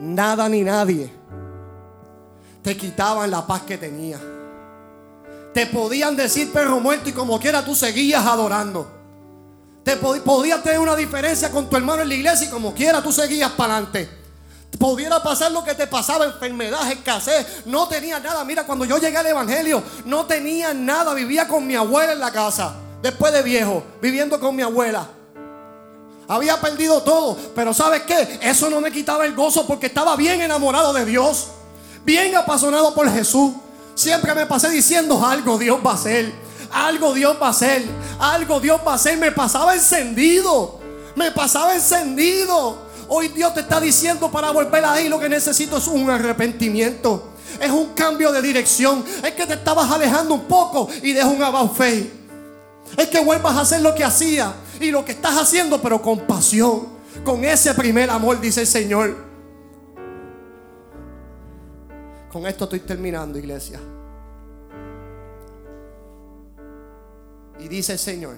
[0.00, 1.10] Nada ni nadie
[2.62, 4.20] te quitaban la paz que tenías.
[5.52, 8.90] Te podían decir perro muerto y como quiera tú seguías adorando.
[9.82, 13.10] Te podías tener una diferencia con tu hermano en la iglesia y como quiera tú
[13.10, 14.20] seguías para adelante.
[14.78, 17.66] Pudiera pasar lo que te pasaba, enfermedad, escasez.
[17.66, 18.44] No tenía nada.
[18.44, 21.12] Mira, cuando yo llegué al Evangelio, no tenía nada.
[21.12, 22.76] Vivía con mi abuela en la casa.
[23.02, 25.06] Después de viejo, viviendo con mi abuela.
[26.28, 27.36] Había perdido todo.
[27.54, 28.38] Pero ¿sabes qué?
[28.42, 31.48] Eso no me quitaba el gozo porque estaba bien enamorado de Dios.
[32.04, 33.52] Bien apasionado por Jesús.
[34.00, 36.32] Siempre me pasé diciendo algo Dios va a hacer.
[36.72, 37.84] Algo Dios va a hacer.
[38.18, 39.18] Algo Dios va a hacer.
[39.18, 40.80] Me pasaba encendido.
[41.16, 42.78] Me pasaba encendido.
[43.08, 47.34] Hoy Dios te está diciendo para volver ahí lo que necesito es un arrepentimiento.
[47.60, 49.04] Es un cambio de dirección.
[49.22, 52.10] Es que te estabas alejando un poco y deja un about faith.
[52.96, 56.20] Es que vuelvas a hacer lo que hacía y lo que estás haciendo, pero con
[56.20, 56.88] pasión.
[57.22, 59.29] Con ese primer amor, dice el Señor.
[62.32, 63.80] Con esto estoy terminando, iglesia.
[67.58, 68.36] Y dice el Señor,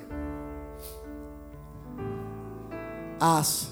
[3.21, 3.69] haz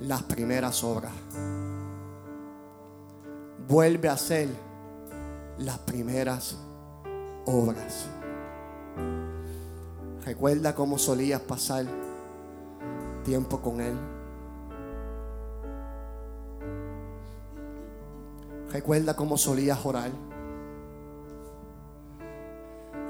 [0.00, 1.12] las primeras obras.
[3.68, 4.48] Vuelve a hacer
[5.58, 6.56] las primeras
[7.46, 8.06] obras.
[10.24, 11.86] Recuerda cómo solías pasar
[13.24, 14.15] tiempo con Él.
[18.76, 20.10] Recuerda cómo solías orar.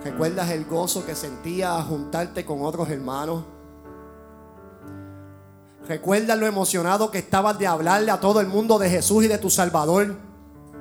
[0.04, 3.42] ¿Recuerdas el gozo que sentías juntarte con otros hermanos?
[5.88, 9.38] ¿Recuerdas lo emocionado que estabas de hablarle a todo el mundo de Jesús y de
[9.38, 10.14] tu Salvador?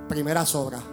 [0.07, 0.83] Primeras obras.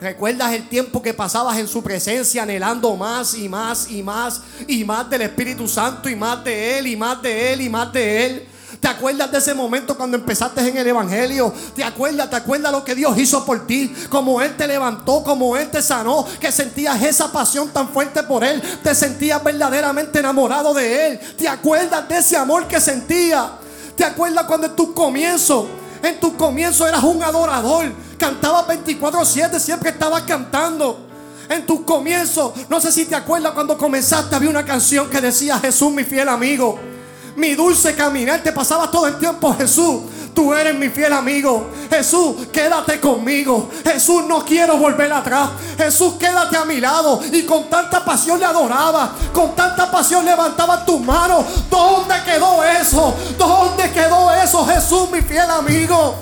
[0.00, 4.82] ¿Recuerdas el tiempo que pasabas en su presencia anhelando más y más y más y
[4.82, 8.24] más del Espíritu Santo y más de Él y más de Él y más de
[8.24, 8.48] Él?
[8.82, 11.54] ¿Te acuerdas de ese momento cuando empezaste en el Evangelio?
[11.72, 12.28] ¿Te acuerdas?
[12.28, 13.94] ¿Te acuerdas lo que Dios hizo por ti?
[14.10, 18.42] Como Él te levantó, como Él te sanó, que sentías esa pasión tan fuerte por
[18.42, 18.60] Él.
[18.82, 21.20] Te sentías verdaderamente enamorado de Él.
[21.38, 23.50] ¿Te acuerdas de ese amor que sentías?
[23.96, 25.68] ¿Te acuerdas cuando en tu comienzo,
[26.02, 27.92] en tu comienzo eras un adorador?
[28.18, 31.06] Cantabas 24-7, siempre estabas cantando
[31.48, 32.52] en tu comienzo.
[32.68, 36.28] No sé si te acuerdas cuando comenzaste, había una canción que decía Jesús, mi fiel
[36.28, 36.90] amigo
[37.36, 38.42] mi dulce caminar.
[38.42, 40.02] Te pasaba todo el tiempo, Jesús.
[40.34, 41.70] Tú eres mi fiel amigo.
[41.90, 43.68] Jesús, quédate conmigo.
[43.84, 45.50] Jesús, no quiero volver atrás.
[45.76, 47.20] Jesús, quédate a mi lado.
[47.32, 49.12] Y con tanta pasión le adoraba.
[49.32, 51.44] Con tanta pasión levantaba tus manos.
[51.68, 53.14] ¿Dónde quedó eso?
[53.36, 54.66] ¿Dónde quedó eso?
[54.66, 56.14] Jesús, mi fiel amigo.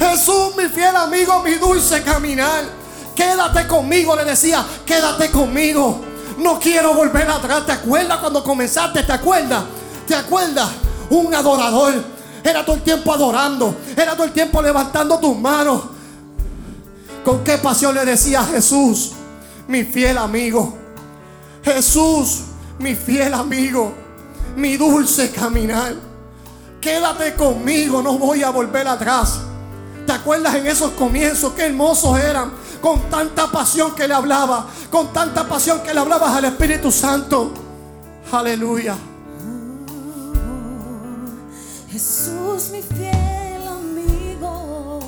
[0.00, 2.64] Jesús, mi fiel amigo, mi dulce caminar.
[3.14, 4.64] Quédate conmigo, le decía.
[4.84, 6.00] Quédate conmigo.
[6.38, 7.64] No quiero volver atrás.
[7.66, 9.04] ¿Te acuerdas cuando comenzaste?
[9.04, 9.62] ¿Te acuerdas?
[10.06, 10.70] ¿Te acuerdas?
[11.10, 11.94] Un adorador.
[12.42, 13.74] Era todo el tiempo adorando.
[13.96, 15.82] Era todo el tiempo levantando tus manos.
[17.24, 19.12] ¿Con qué pasión le decía a Jesús?
[19.66, 20.76] Mi fiel amigo.
[21.64, 22.42] Jesús,
[22.78, 23.94] mi fiel amigo.
[24.56, 25.94] Mi dulce caminar.
[26.80, 29.40] Quédate conmigo, no voy a volver atrás.
[30.06, 32.52] ¿Te acuerdas en esos comienzos qué hermosos eran?
[32.82, 37.54] Con tanta pasión que le hablaba, con tanta pasión que le hablabas al Espíritu Santo.
[38.30, 38.94] Aleluya.
[41.94, 44.98] Jesús mi fiel amigo,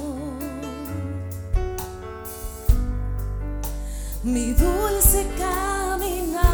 [4.23, 6.45] mi dulce caminar.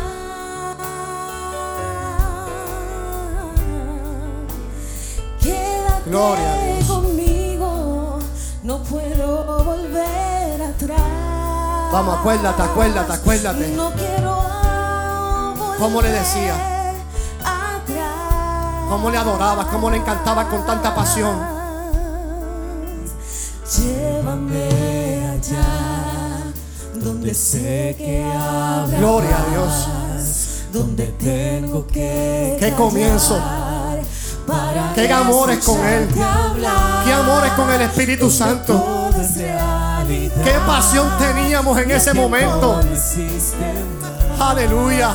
[5.39, 8.18] Quédate Gloria conmigo,
[8.62, 11.93] no puedo volver atrás.
[11.93, 13.68] Vamos, acuérdate, acuérdate, acuérdate.
[13.76, 14.41] No quiero
[15.59, 16.82] volver ¿Cómo le decía?
[18.93, 21.34] Cómo le adorabas, cómo le encantaba con tanta pasión.
[23.78, 26.53] Llévame allá
[26.97, 29.88] donde sé que habrá Gloria a Dios.
[30.74, 33.40] donde tengo que Qué comienzo.
[34.47, 36.07] para Qué amores con Él.
[36.12, 39.09] Qué amores con el Espíritu Santo.
[40.07, 42.78] Qué pasión teníamos en ese momento.
[44.38, 45.12] Aleluya.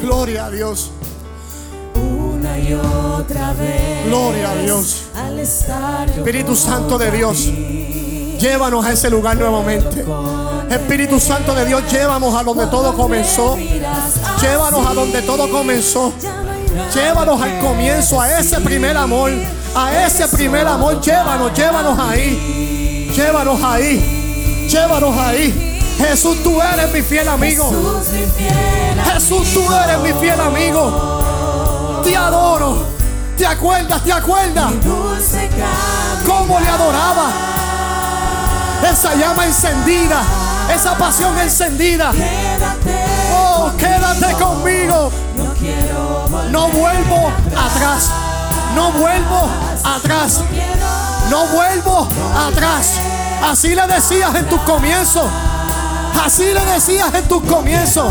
[0.00, 0.92] Gloria a Dios.
[2.74, 4.04] Una y otra vez.
[4.06, 5.04] Gloria a Dios.
[5.14, 7.48] Al estar yo Espíritu Santo de Dios.
[8.38, 10.04] Llévanos a ese lugar nuevamente.
[10.70, 13.56] Espíritu Santo de Dios, llévanos a donde todo comenzó.
[13.56, 16.12] Llévanos a donde todo comenzó.
[16.94, 19.32] Llévanos al comienzo, a ese primer amor.
[19.74, 23.10] A ese primer amor, llévanos, llévanos ahí.
[23.14, 24.68] Llévanos ahí.
[24.70, 25.78] Llévanos ahí.
[25.98, 27.70] Jesús, tú eres mi fiel amigo.
[29.12, 31.17] Jesús, tú eres mi fiel amigo.
[32.08, 32.86] Te adoro.
[33.36, 34.02] ¿Te acuerdas?
[34.02, 34.72] ¿Te acuerdas?
[36.24, 37.28] ¿Cómo le adoraba?
[38.90, 40.22] Esa llama encendida.
[40.74, 42.10] Esa pasión encendida.
[43.30, 45.12] Oh, quédate conmigo.
[45.36, 46.50] No quiero volver.
[46.50, 48.10] No vuelvo atrás.
[48.74, 49.50] No vuelvo
[49.84, 50.40] atrás.
[51.28, 52.92] No vuelvo atrás.
[53.44, 55.26] Así le decías en tus comienzos.
[56.24, 58.10] Así le decías en tus comienzos.